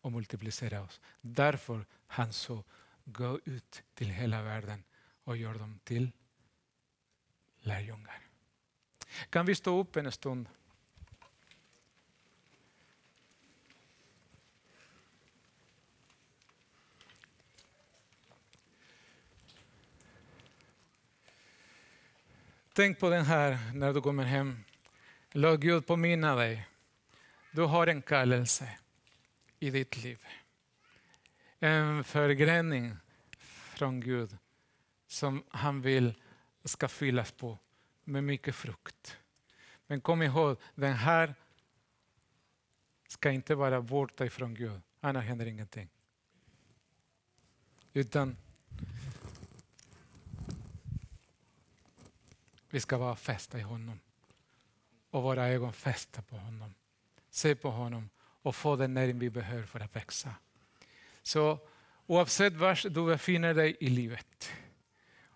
och 0.01 0.13
multiplicera 0.13 0.83
oss. 0.83 1.01
Därför 1.21 1.87
han 2.07 2.33
så 2.33 2.65
gå 3.05 3.41
ut 3.45 3.83
till 3.95 4.11
hela 4.11 4.43
världen 4.43 4.85
och 5.25 5.37
gör 5.37 5.55
dem 5.55 5.81
till 5.85 6.11
lärjungar. 7.61 8.21
Kan 9.31 9.47
vi 9.47 9.55
stå 9.55 9.81
upp 9.81 9.97
en 9.97 10.13
stund? 10.13 10.49
Tänk 22.73 22.99
på 22.99 23.11
den 23.11 23.25
här 23.25 23.59
när 23.75 23.93
du 23.93 24.01
kommer 24.01 24.25
hem. 24.25 24.65
Låt 25.33 25.61
Gud 25.61 25.87
påminna 25.87 26.35
dig. 26.35 26.67
Du 27.51 27.63
har 27.63 27.87
en 27.87 28.03
kallelse 28.03 28.79
i 29.59 29.71
ditt 29.71 29.97
liv. 29.97 30.27
En 31.59 32.05
förgrening 32.05 32.97
från 33.39 34.01
Gud 34.01 34.37
som 35.07 35.45
han 35.49 35.83
vill 35.83 36.15
ska 36.65 36.89
fyllas 36.89 37.33
på 37.33 37.59
med 38.05 38.25
mycket 38.25 38.55
frukt. 38.55 39.19
Men 39.87 40.01
kom 40.01 40.23
ihåg, 40.23 40.57
den 40.75 40.95
här 40.95 41.35
ska 43.09 43.31
inte 43.31 43.55
vara 43.55 43.83
borta 43.83 44.27
ifrån 44.27 44.55
Gud, 44.55 44.81
annars 45.01 45.25
händer 45.25 45.47
ingenting. 45.47 45.89
Utan 47.93 48.37
vi 52.71 52.81
ska 52.81 52.99
vara 52.99 53.17
fästa 53.17 53.59
i 53.59 53.63
honom 53.63 54.01
och 55.11 55.23
våra 55.23 55.49
ögon 55.49 55.73
fästa 55.73 56.23
på 56.23 56.37
honom. 56.37 56.75
Se 57.31 57.55
på 57.55 57.71
honom 57.71 58.11
och 58.43 58.57
få 58.57 58.77
den 58.77 58.95
näring 58.95 59.19
vi 59.19 59.31
behöver 59.31 59.67
för 59.67 59.81
att 59.81 59.97
växa. 59.97 60.35
Så 61.23 61.59
oavsett 62.07 62.53
var 62.53 62.89
du 62.89 63.07
befinner 63.07 63.55
dig 63.55 63.77
i 63.81 63.89
livet, 63.89 64.53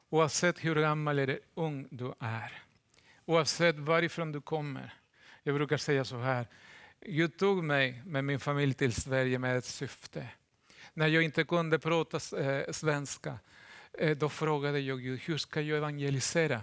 oavsett 0.09 0.64
hur 0.64 0.75
gammal 0.75 1.18
eller 1.18 1.41
ung 1.55 1.89
du 1.91 2.12
är, 2.20 2.62
oavsett 3.25 3.79
varifrån 3.79 4.33
du 4.33 4.41
kommer. 4.41 4.95
Jag 5.43 5.55
brukar 5.55 5.77
säga 5.77 6.05
så 6.05 6.18
här, 6.18 6.47
Gud 7.01 7.39
tog 7.39 7.64
mig 7.64 8.03
med 8.05 8.25
min 8.25 8.41
familj 8.41 8.75
till 8.75 8.93
Sverige 8.93 9.39
med 9.39 9.57
ett 9.57 9.64
syfte. 9.64 10.29
När 10.95 11.07
jag 11.07 11.22
inte 11.22 11.45
kunde 11.45 11.79
prata 11.79 12.41
eh, 12.41 12.72
svenska, 12.72 13.39
eh, 13.93 14.16
då 14.16 14.29
frågade 14.29 14.81
jag 14.81 15.01
Gud, 15.01 15.20
hur 15.20 15.39
ska 15.39 15.61
jag 15.61 15.79
evangelisera? 15.79 16.62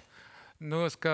Nu 0.64 0.90
ska, 0.90 1.12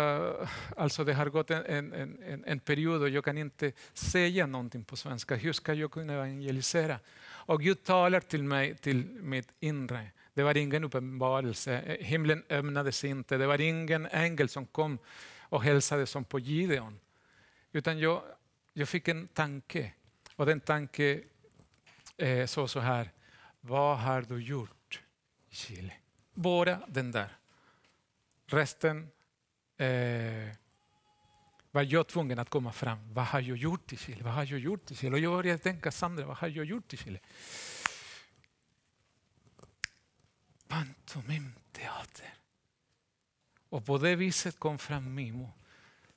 alltså 0.76 1.04
det 1.04 1.14
har 1.14 1.26
gått 1.26 1.52
en, 1.52 1.66
en, 1.66 1.94
en, 2.24 2.44
en 2.46 2.60
period 2.60 3.02
och 3.02 3.10
jag 3.10 3.26
kan 3.26 3.38
inte 3.38 3.72
säga 3.94 4.46
någonting 4.46 4.84
på 4.84 4.96
svenska. 4.96 5.36
Hur 5.36 5.54
ska 5.54 5.74
jag 5.74 5.92
kunna 5.92 6.14
evangelisera? 6.14 7.00
Och 7.24 7.62
Gud 7.62 7.84
talar 7.84 8.20
till 8.20 8.44
mig, 8.44 8.76
till 8.76 9.06
mitt 9.06 9.54
inre. 9.60 10.12
Det 10.34 10.44
var 10.44 10.58
ingen 10.58 10.84
uppenbarelse. 10.84 11.80
Eh, 11.80 12.06
himlen 12.06 12.44
öppnades 12.50 13.04
inte. 13.04 13.38
Det 13.38 13.48
var 13.48 13.62
ingen 13.62 14.06
ängel 14.06 14.50
som 14.50 14.66
kom 14.66 15.00
och 15.40 15.64
hälsade 15.64 16.06
som 16.06 16.24
på 16.24 16.40
Gideon. 16.40 17.00
Utan 17.72 18.00
jag, 18.00 18.22
jag 18.74 18.90
fick 18.90 19.08
en 19.08 19.28
tanke. 19.28 19.92
Och 20.36 20.46
den 20.46 20.60
tanken 20.60 21.24
eh, 22.18 22.46
så, 22.46 22.68
så 22.68 22.80
här. 22.80 23.12
Vad 23.62 23.98
har 23.98 24.22
du 24.22 24.42
gjort 24.44 25.02
i 25.50 25.56
Chile? 25.56 25.94
Bara 26.34 26.80
den 26.88 27.12
där. 27.12 27.38
Resten 28.48 29.08
eh, 29.78 30.56
var 31.72 31.84
jag 31.84 32.08
tvungen 32.08 32.40
att 32.40 32.50
komma 32.50 32.72
fram. 32.72 33.14
Vad 33.14 33.26
har 33.26 33.42
jag 33.42 33.58
gjort 33.58 33.94
i 33.94 33.98
Chile? 33.98 34.24
Vad 34.24 34.34
har 34.34 34.46
jag 34.46 34.60
gjort 34.60 34.92
i 34.92 34.96
Chile? 34.96 35.14
Och 35.14 35.20
jag 35.20 35.34
började 35.34 35.60
tänka, 35.60 35.92
Sandra, 35.92 36.26
vad 36.26 36.38
har 36.38 36.48
jag 36.48 36.66
gjort 36.66 36.94
i 36.94 36.98
Chile? 36.98 37.20
Pantomimteater. 40.68 42.34
Och 43.70 43.86
på 43.86 43.98
det 43.98 44.16
viset 44.16 44.60
kom 44.60 44.78
fram 44.78 45.14
Mimo 45.14 45.54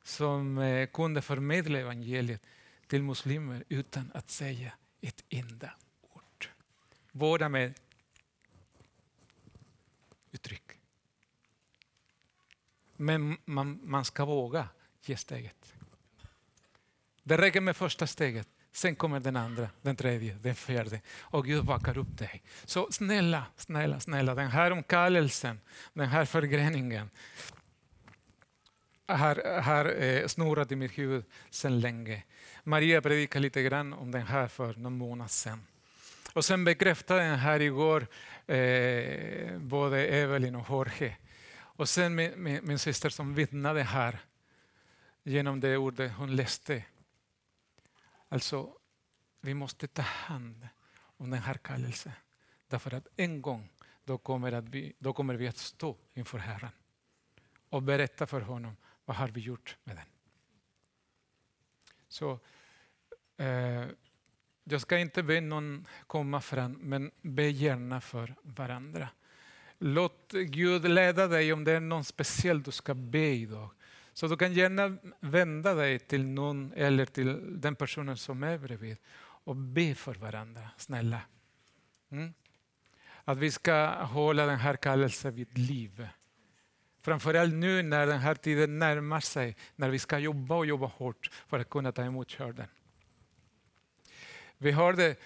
som 0.03 0.59
eh, 0.59 0.87
kunde 0.87 1.23
förmedla 1.23 1.79
evangeliet 1.79 2.43
till 2.87 3.03
muslimer 3.03 3.65
utan 3.69 4.11
att 4.15 4.31
säga 4.31 4.73
ett 5.01 5.25
enda 5.29 5.73
ord. 6.01 6.49
Båda 7.13 7.49
med 7.49 7.75
Men 13.01 13.37
man, 13.45 13.81
man 13.83 14.05
ska 14.05 14.25
våga 14.25 14.69
ge 15.05 15.17
steget. 15.17 15.75
Det 17.23 17.37
räcker 17.37 17.61
med 17.61 17.77
första 17.77 18.07
steget. 18.07 18.49
Sen 18.73 18.97
kommer 18.97 19.21
den 19.21 19.37
andra, 19.37 19.69
den 19.83 19.97
tredje, 19.97 20.35
den 20.35 20.55
fjärde. 20.55 21.01
Och 21.21 21.45
Gud 21.45 21.65
backar 21.65 21.99
upp 21.99 22.19
dig. 22.19 22.43
Så 22.65 22.89
snälla, 22.91 23.45
snälla, 23.57 24.01
snälla, 24.01 24.35
den 24.35 24.49
här 24.49 24.71
omkallelsen, 24.71 25.61
den 25.93 26.09
här 26.09 26.25
förgreningen 26.25 27.11
har, 29.07 29.61
har 29.61 30.03
eh, 30.03 30.27
snurrat 30.27 30.73
i 30.73 30.77
mitt 30.77 30.99
huvud 30.99 31.25
sedan 31.51 31.81
länge. 31.81 32.23
Maria 32.65 33.03
predikade 33.03 33.43
lite 33.43 33.63
grann 33.63 33.93
om 33.93 34.11
den 34.11 34.27
här 34.27 34.49
för 34.49 34.75
någon 34.75 34.99
månad 34.99 35.31
sedan. 35.31 35.67
Och 36.33 36.45
sen 36.45 36.65
bekräftade 36.65 37.21
den 37.21 37.39
här 37.39 37.61
igår 37.61 38.07
eh, 38.47 39.59
både 39.59 40.07
Evelyn 40.07 40.57
och 40.57 40.67
Jorge. 40.71 41.17
Och 41.81 41.89
sen 41.89 42.15
min, 42.15 42.43
min, 42.43 42.67
min 42.67 42.79
syster 42.79 43.11
som 43.11 43.35
vittnade 43.35 43.83
här 43.83 44.21
genom 45.23 45.61
det 45.61 45.77
ordet 45.77 46.13
hon 46.13 46.37
läste. 46.37 46.85
Alltså, 48.29 48.79
vi 49.41 49.55
måste 49.55 49.87
ta 49.87 50.03
hand 50.03 50.69
om 51.17 51.31
den 51.31 51.43
här 51.43 51.55
kallelsen. 51.55 52.13
Därför 52.69 52.95
att 52.95 53.07
en 53.17 53.43
gång 53.43 53.69
då 54.05 54.19
kommer, 54.19 54.53
att 54.53 54.69
vi, 54.69 54.93
då 54.99 55.13
kommer 55.13 55.35
vi 55.35 55.49
att 55.49 55.57
stå 55.57 55.97
inför 56.15 56.39
Herren 56.39 56.71
och 57.69 57.83
berätta 57.83 58.27
för 58.27 58.41
honom 58.41 58.77
vad 59.05 59.17
har 59.17 59.29
vi 59.29 59.41
gjort 59.41 59.77
med 59.85 59.97
den. 59.97 60.07
Så 62.09 62.41
eh, 63.37 63.89
Jag 64.65 64.81
ska 64.81 64.99
inte 64.99 65.23
be 65.23 65.41
någon 65.41 65.87
komma 66.07 66.41
fram, 66.41 66.73
men 66.73 67.11
be 67.23 67.51
gärna 67.51 68.01
för 68.01 68.35
varandra. 68.43 69.09
Låt 69.83 70.33
Gud 70.33 70.89
leda 70.89 71.27
dig 71.27 71.53
om 71.53 71.65
det 71.65 71.73
är 71.73 71.81
någon 71.81 72.05
speciell 72.05 72.63
du 72.63 72.71
ska 72.71 72.95
be 72.95 73.29
idag. 73.29 73.71
Så 74.13 74.27
du 74.27 74.37
kan 74.37 74.53
gärna 74.53 74.97
vända 75.21 75.75
dig 75.75 75.99
till 75.99 76.27
någon 76.27 76.73
eller 76.73 77.07
till 77.07 77.61
den 77.61 77.77
personen 77.77 78.17
som 78.17 78.43
är 78.43 78.59
bredvid 78.59 78.97
och 79.45 79.57
be 79.57 79.95
för 79.95 80.15
varandra, 80.15 80.71
snälla. 80.77 81.21
Mm? 82.11 82.35
Att 83.25 83.39
vi 83.39 83.51
ska 83.51 83.87
hålla 84.05 84.47
den 84.47 84.59
här 84.59 84.77
kallelsen 84.77 85.35
vid 85.35 85.59
liv. 85.59 86.09
Framförallt 87.03 87.55
nu 87.55 87.83
när 87.83 88.07
den 88.07 88.19
här 88.19 88.35
tiden 88.35 88.79
närmar 88.79 89.21
sig, 89.21 89.57
när 89.77 89.91
vi 89.91 89.99
ska 89.99 90.19
jobba 90.19 90.55
och 90.55 90.67
jobba 90.67 90.87
hårt 90.87 91.31
för 91.49 91.59
att 91.59 91.71
kunna 91.71 91.93
ta 91.93 92.05
emot 92.05 92.29
körden. 92.29 92.67
Vi 94.59 94.71
hörde 94.71 95.17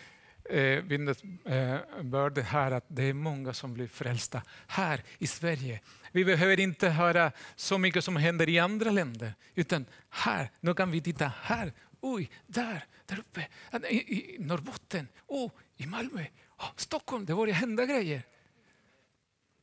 eh, 0.45 0.83
vittnesbördet 0.83 2.45
eh, 2.45 2.51
här 2.51 2.71
att 2.71 2.85
det 2.89 3.03
är 3.03 3.13
många 3.13 3.53
som 3.53 3.75
blir 3.75 3.89
frälsta 3.89 4.43
här 4.67 5.03
i 5.19 5.27
Sverige. 5.27 5.81
Vi 6.13 6.25
behöver 6.25 6.61
inte 6.61 6.89
höra 6.89 7.33
så 7.57 7.79
mycket 7.79 8.05
som 8.05 8.17
händer 8.17 8.49
i 8.49 8.59
andra 8.59 8.91
länder, 8.91 9.35
utan 9.55 9.87
här, 10.11 10.51
nu 10.61 10.75
kan 10.75 10.91
vi 10.91 11.01
titta 11.01 11.33
här, 11.43 11.73
oj, 12.01 12.31
där, 12.47 12.85
där 13.07 13.19
uppe, 13.19 13.49
i, 13.89 13.97
i 13.97 14.37
Norrbotten, 14.39 15.09
oh, 15.27 15.51
i 15.77 15.87
Malmö, 15.87 16.25
oh, 16.59 16.73
Stockholm, 16.77 17.27
det 17.27 17.35
börjar 17.35 17.55
hända 17.55 17.87
grejer. 17.87 18.23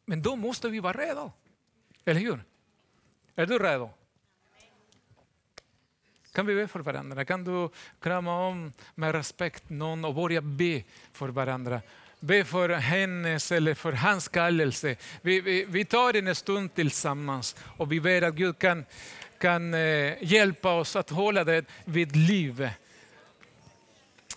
Men 0.06 0.22
då 0.22 0.36
måste 0.36 0.70
vi 0.70 0.80
vara 0.80 0.98
redo, 0.98 1.32
eller 2.06 2.22
hur? 2.22 2.44
Är 3.36 3.46
du 3.46 3.60
redo? 3.60 3.90
Kan 6.34 6.46
vi 6.46 6.56
be 6.56 6.68
för 6.68 6.80
varandra? 6.80 7.26
Kan 7.26 7.44
du 7.44 7.70
krama 8.02 8.48
om 8.48 8.74
med 8.96 9.16
respekt 9.16 9.70
någon 9.70 10.06
och 10.06 10.16
börja 10.16 10.42
be 10.42 10.84
för 11.14 11.30
varandra? 11.30 11.82
Be 12.20 12.46
för 12.46 12.70
hennes 12.70 13.52
eller 13.52 13.74
för 13.74 13.94
hans 13.94 14.28
kallelse. 14.28 14.96
Vi, 15.22 15.42
vi, 15.42 15.66
vi 15.66 15.86
tar 15.86 16.16
en 16.16 16.36
stund 16.36 16.74
tillsammans 16.74 17.56
och 17.78 17.92
vi 17.92 18.00
ber 18.00 18.22
att 18.22 18.36
Gud 18.36 18.60
kan, 18.60 18.86
kan 19.38 19.74
eh, 19.74 20.14
hjälpa 20.22 20.74
oss 20.74 20.96
att 20.96 21.10
hålla 21.10 21.44
det 21.44 21.66
vid 21.86 22.16
liv. 22.16 22.70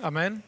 Amen. 0.00 0.42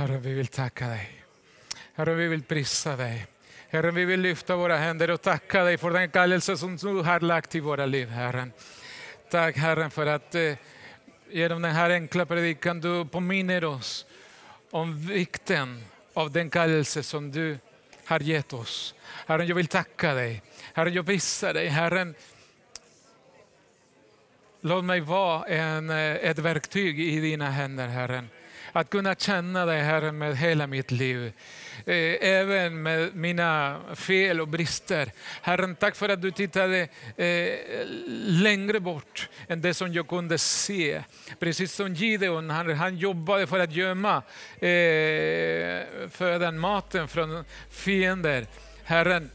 Herre, 0.00 0.18
vi 0.18 0.32
vill 0.32 0.46
tacka 0.46 0.88
dig. 0.88 1.24
Herre, 1.94 2.14
vi 2.14 2.28
vill 2.28 2.42
prisa 2.42 2.96
dig. 2.96 3.26
Herre, 3.68 3.90
vi 3.90 4.04
vill 4.04 4.20
lyfta 4.20 4.56
våra 4.56 4.76
händer 4.76 5.10
och 5.10 5.22
tacka 5.22 5.64
dig 5.64 5.78
för 5.78 5.90
den 5.90 6.10
kallelse 6.10 6.56
som 6.56 6.76
du 6.76 7.02
har 7.02 7.20
lagt 7.20 7.54
i 7.54 7.60
våra 7.60 7.86
liv, 7.86 8.08
Herren. 8.08 8.52
Tack 9.30 9.56
Herren 9.56 9.90
för 9.90 10.06
att 10.06 10.34
eh, 10.34 10.52
genom 11.30 11.62
den 11.62 11.72
här 11.72 11.90
enkla 11.90 12.26
predikan 12.26 12.80
du 12.80 13.04
påminner 13.04 13.64
oss 13.64 14.06
om 14.70 15.06
vikten 15.06 15.84
av 16.14 16.30
den 16.30 16.50
kallelse 16.50 17.02
som 17.02 17.32
du 17.32 17.58
har 18.04 18.20
gett 18.20 18.52
oss. 18.52 18.94
Herren, 19.26 19.46
jag 19.46 19.56
vill 19.56 19.66
tacka 19.66 20.14
dig. 20.14 20.42
Herren, 20.74 20.92
jag 20.92 21.06
prisar 21.06 21.54
dig. 21.54 21.68
Herren, 21.68 22.14
låt 24.60 24.84
mig 24.84 25.00
vara 25.00 25.46
en, 25.46 25.90
eh, 25.90 26.14
ett 26.14 26.38
verktyg 26.38 27.00
i 27.00 27.20
dina 27.20 27.50
händer, 27.50 27.88
Herren. 27.88 28.28
Att 28.72 28.90
kunna 28.90 29.14
känna 29.14 29.66
dig, 29.66 29.80
Herre, 29.80 30.12
med 30.12 30.36
hela 30.36 30.66
mitt 30.66 30.90
liv. 30.90 31.32
Eh, 31.86 32.28
även 32.28 32.82
med 32.82 33.14
mina 33.14 33.80
fel 33.94 34.40
och 34.40 34.48
brister. 34.48 35.12
Herren, 35.42 35.76
tack 35.76 35.96
för 35.96 36.08
att 36.08 36.22
du 36.22 36.30
tittade 36.30 36.88
eh, 37.16 37.48
längre 38.26 38.80
bort 38.80 39.28
än 39.48 39.60
det 39.60 39.74
som 39.74 39.92
jag 39.92 40.08
kunde 40.08 40.38
se. 40.38 41.02
Precis 41.38 41.74
som 41.74 41.94
Gideon, 41.94 42.50
han, 42.50 42.74
han 42.74 42.96
jobbade 42.96 43.46
för 43.46 43.58
att 43.58 43.72
gömma 43.72 44.16
eh, 44.58 46.08
födan, 46.10 46.58
maten 46.58 47.08
från 47.08 47.44
fiender. 47.70 48.46
Herren, 48.84 49.30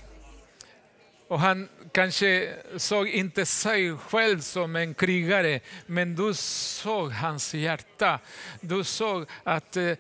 och 1.28 1.40
han 1.40 1.70
kanske 1.92 2.54
såg 2.78 3.08
inte 3.08 3.46
sig 3.46 3.98
själv 3.98 4.40
som 4.42 4.76
en 4.76 4.94
krigare, 4.94 5.60
men 5.86 6.16
du 6.16 6.34
såg 6.34 7.12
hans 7.12 7.54
hjärta. 7.54 8.20
Du 8.62 8.84
såg 8.84 9.26
att 9.44 9.78
eh, 9.78 9.92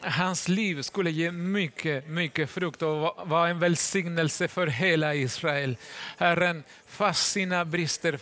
hans 0.00 0.48
liv 0.48 0.82
skulle 0.82 1.10
ge 1.10 1.30
mycket, 1.30 2.08
mycket 2.08 2.50
frukt 2.50 2.82
och 2.82 3.28
vara 3.28 3.48
en 3.48 3.58
välsignelse 3.58 4.48
för 4.48 4.66
hela 4.66 5.14
Israel. 5.14 5.76
Herren, 6.18 6.64
fast 6.86 7.32
sina 7.32 7.64
brister, 7.64 8.18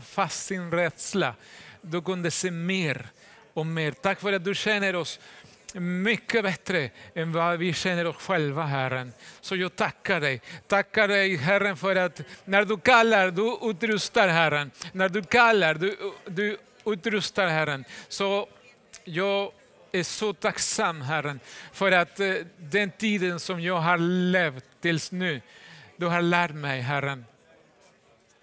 fast 0.00 0.46
sin 0.46 0.70
rädsla, 0.70 1.34
du 1.80 2.02
kunde 2.02 2.30
se 2.30 2.50
mer 2.50 3.06
och 3.54 3.66
mer. 3.66 3.92
Tack 3.92 4.20
för 4.20 4.32
att 4.32 4.44
du 4.44 4.54
känner 4.54 4.96
oss 4.96 5.20
mycket 5.80 6.42
bättre 6.42 6.90
än 7.14 7.32
vad 7.32 7.58
vi 7.58 7.72
känner 7.72 8.06
oss 8.06 8.16
själva, 8.16 8.62
Herren. 8.62 9.12
Så 9.40 9.56
jag 9.56 9.76
tackar 9.76 10.20
dig. 10.20 10.40
Tackar 10.66 11.08
dig, 11.08 11.36
Herren, 11.36 11.76
för 11.76 11.96
att 11.96 12.20
när 12.44 12.64
du 12.64 12.76
kallar, 12.76 13.30
du 13.30 13.70
utrustar, 13.70 14.28
Herren. 14.28 14.70
När 14.92 15.08
du 15.08 15.22
kallar, 15.22 15.74
du, 15.74 15.96
du 16.26 16.56
utrustar, 16.86 17.46
Herren. 17.46 17.84
Så 18.08 18.48
jag 19.04 19.52
är 19.92 20.02
så 20.02 20.32
tacksam, 20.32 21.02
Herren, 21.02 21.40
för 21.72 21.92
att 21.92 22.20
eh, 22.20 22.34
den 22.58 22.90
tiden 22.90 23.40
som 23.40 23.60
jag 23.60 23.78
har 23.78 23.98
levt 23.98 24.64
tills 24.80 25.12
nu, 25.12 25.40
du 25.96 26.06
har 26.06 26.22
lärt 26.22 26.54
mig, 26.54 26.80
Herren, 26.80 27.24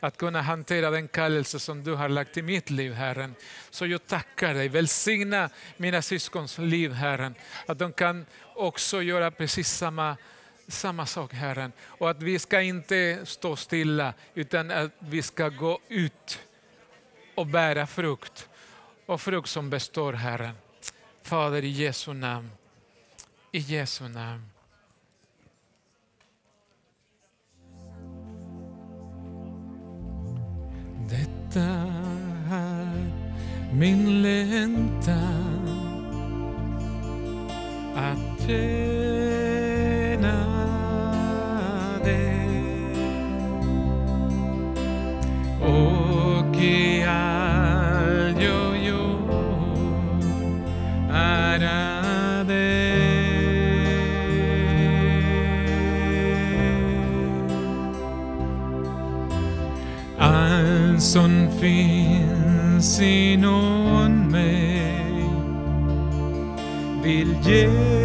att 0.04 0.18
kunna 0.18 0.41
hantera 0.41 0.89
den 0.89 1.08
kallelse 1.08 1.60
som 1.60 1.84
du 1.84 1.93
har 1.93 2.10
lagt 2.10 2.38
i 2.38 2.41
mitt 2.41 2.70
liv, 2.70 2.93
Herren. 2.93 3.36
Så 3.70 3.86
jag 3.86 4.08
tackar 4.08 4.54
dig. 4.54 4.70
Välsigna 4.70 5.49
mina 5.78 6.02
syskons 6.02 6.58
liv, 6.58 6.91
Herren. 6.91 7.36
Att 7.66 7.80
de 7.80 7.93
kan 7.93 8.26
också 8.56 9.02
göra 9.02 9.32
precis 9.32 9.70
samma, 9.70 10.18
samma 10.68 11.06
sak, 11.06 11.34
Herren. 11.34 11.72
Och 11.82 12.10
att 12.10 12.24
vi 12.24 12.39
ska 12.39 12.62
inte 12.62 13.20
stå 13.24 13.56
stilla, 13.56 14.14
utan 14.34 14.72
att 14.72 14.91
vi 14.99 15.22
ska 15.22 15.49
gå 15.49 15.80
ut 15.88 16.39
och 17.36 17.47
bära 17.47 17.88
frukt. 17.88 18.49
Och 19.06 19.22
frukt 19.22 19.49
som 19.49 19.70
består, 19.70 20.14
Herren. 20.14 20.56
Fader, 21.24 21.64
i 21.64 21.70
Jesu 21.70 22.14
namn. 22.14 22.52
I 23.52 23.60
Jesu 23.60 24.08
namn. 24.08 24.51
Detta 31.12 31.70
är 32.51 33.12
min 33.74 34.22
längtan 34.22 35.68
att 37.95 38.41
tjäna 38.47 39.82
dig 42.03 42.51
finns 63.02 63.34
inom 63.34 64.32
mig 64.32 65.26
vill 67.04 67.36
ge 67.45 68.01